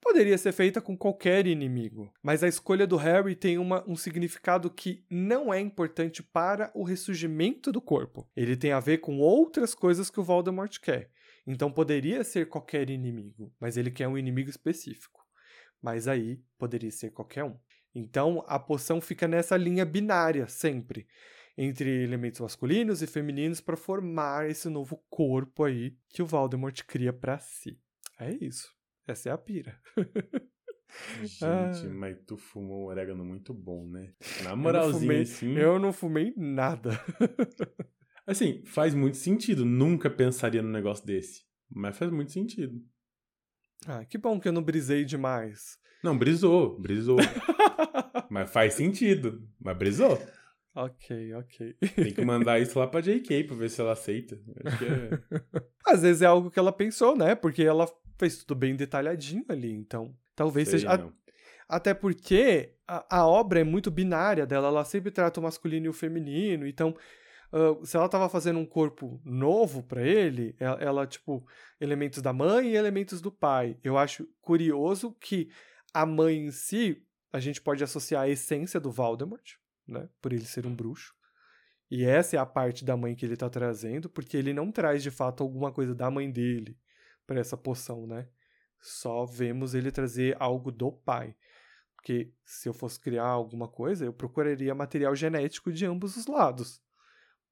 [0.02, 4.70] poderia ser feita com qualquer inimigo, mas a escolha do Harry tem uma, um significado
[4.70, 8.26] que não é importante para o ressurgimento do corpo.
[8.34, 11.12] Ele tem a ver com outras coisas que o Voldemort quer.
[11.46, 15.20] Então poderia ser qualquer inimigo, mas ele quer um inimigo específico.
[15.82, 17.58] Mas aí poderia ser qualquer um.
[17.94, 21.08] Então a poção fica nessa linha binária sempre
[21.62, 27.12] entre elementos masculinos e femininos para formar esse novo corpo aí que o Voldemort cria
[27.12, 27.78] para si.
[28.18, 28.74] É isso.
[29.06, 29.78] Essa é a pira.
[31.22, 31.90] Gente, ah.
[31.94, 34.14] mas tu fumou um orégano muito bom, né?
[34.44, 35.56] Na moralzinha, assim.
[35.56, 36.92] Eu não fumei nada.
[38.26, 39.66] assim, faz muito sentido.
[39.66, 41.44] Nunca pensaria num negócio desse.
[41.70, 42.82] Mas faz muito sentido.
[43.88, 45.78] Ah, que bom que eu não brisei demais.
[46.04, 47.18] Não, brisou, brisou.
[48.30, 49.48] mas faz sentido.
[49.60, 50.22] Mas brisou.
[50.76, 51.74] Ok, ok.
[51.96, 54.40] Tem que mandar isso lá pra JK pra ver se ela aceita.
[54.66, 55.60] É...
[55.86, 57.36] Às vezes é algo que ela pensou, né?
[57.36, 60.94] Porque ela fez tudo bem detalhadinho ali, então talvez Sei seja.
[60.94, 65.88] A, até porque a, a, obra é muito binária dela, ela sempre trata o masculino
[65.88, 66.96] e o feminino, então.
[67.52, 71.46] Uh, se ela estava fazendo um corpo novo para ele, ela, ela, tipo,
[71.82, 73.78] elementos da mãe e elementos do pai.
[73.84, 75.50] Eu acho curioso que
[75.94, 79.56] a mãe em si, a gente pode associar a essência do Voldemort,
[79.88, 80.08] né?
[80.22, 81.14] Por ele ser um bruxo.
[81.90, 85.02] E essa é a parte da mãe que ele está trazendo, porque ele não traz
[85.02, 86.78] de fato alguma coisa da mãe dele
[87.26, 88.28] para essa poção, né?
[88.80, 91.36] Só vemos ele trazer algo do pai.
[91.96, 96.82] Porque se eu fosse criar alguma coisa, eu procuraria material genético de ambos os lados.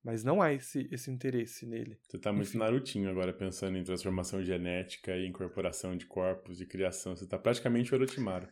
[0.07, 1.99] Mas não há esse, esse interesse nele.
[2.07, 2.59] Você tá muito Enfim.
[2.59, 7.13] Narutinho agora, pensando em transformação genética e incorporação de corpos, de criação.
[7.13, 8.47] Você tá praticamente Orochimaru.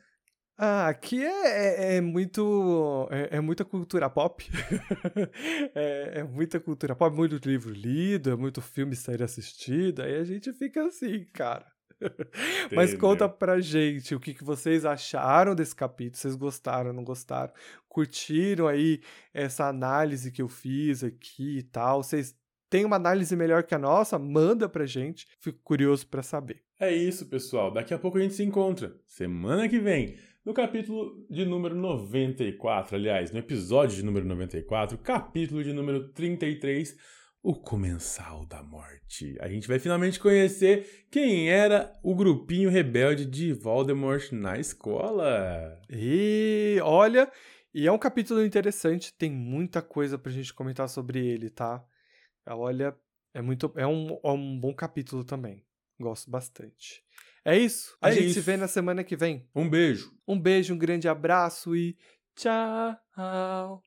[0.57, 3.07] Ah, aqui é, é, é muito.
[3.09, 4.43] É, é, muita cultura pop.
[5.73, 10.01] é, é, muita cultura pop, muito livro lido, é muito filme série assistido.
[10.01, 11.65] Aí a gente fica assim, cara.
[12.73, 16.17] Mas conta pra gente o que, que vocês acharam desse capítulo.
[16.17, 17.53] Vocês gostaram, não gostaram?
[17.87, 19.01] Curtiram aí
[19.33, 22.03] essa análise que eu fiz aqui e tal?
[22.03, 22.35] Vocês
[22.69, 24.19] têm uma análise melhor que a nossa?
[24.19, 25.27] Manda pra gente.
[25.39, 26.63] Fico curioso para saber.
[26.79, 27.71] É isso, pessoal.
[27.71, 28.95] Daqui a pouco a gente se encontra.
[29.05, 35.63] Semana que vem no capítulo de número 94, aliás, no episódio de número 94, capítulo
[35.63, 36.95] de número 33,
[37.45, 39.37] o Comensal da Morte.
[39.39, 45.79] A gente vai finalmente conhecer quem era o grupinho rebelde de Voldemort na escola.
[45.87, 47.31] E olha,
[47.71, 51.85] e é um capítulo interessante, tem muita coisa pra gente comentar sobre ele, tá?
[52.47, 52.97] Olha,
[53.31, 55.63] é muito é um, é um bom capítulo também.
[55.99, 57.03] Gosto bastante.
[57.45, 57.95] É isso.
[58.01, 58.33] A é gente isso.
[58.33, 59.47] se vê na semana que vem.
[59.53, 60.11] Um beijo.
[60.27, 61.95] Um beijo, um grande abraço e
[62.35, 63.83] tchau.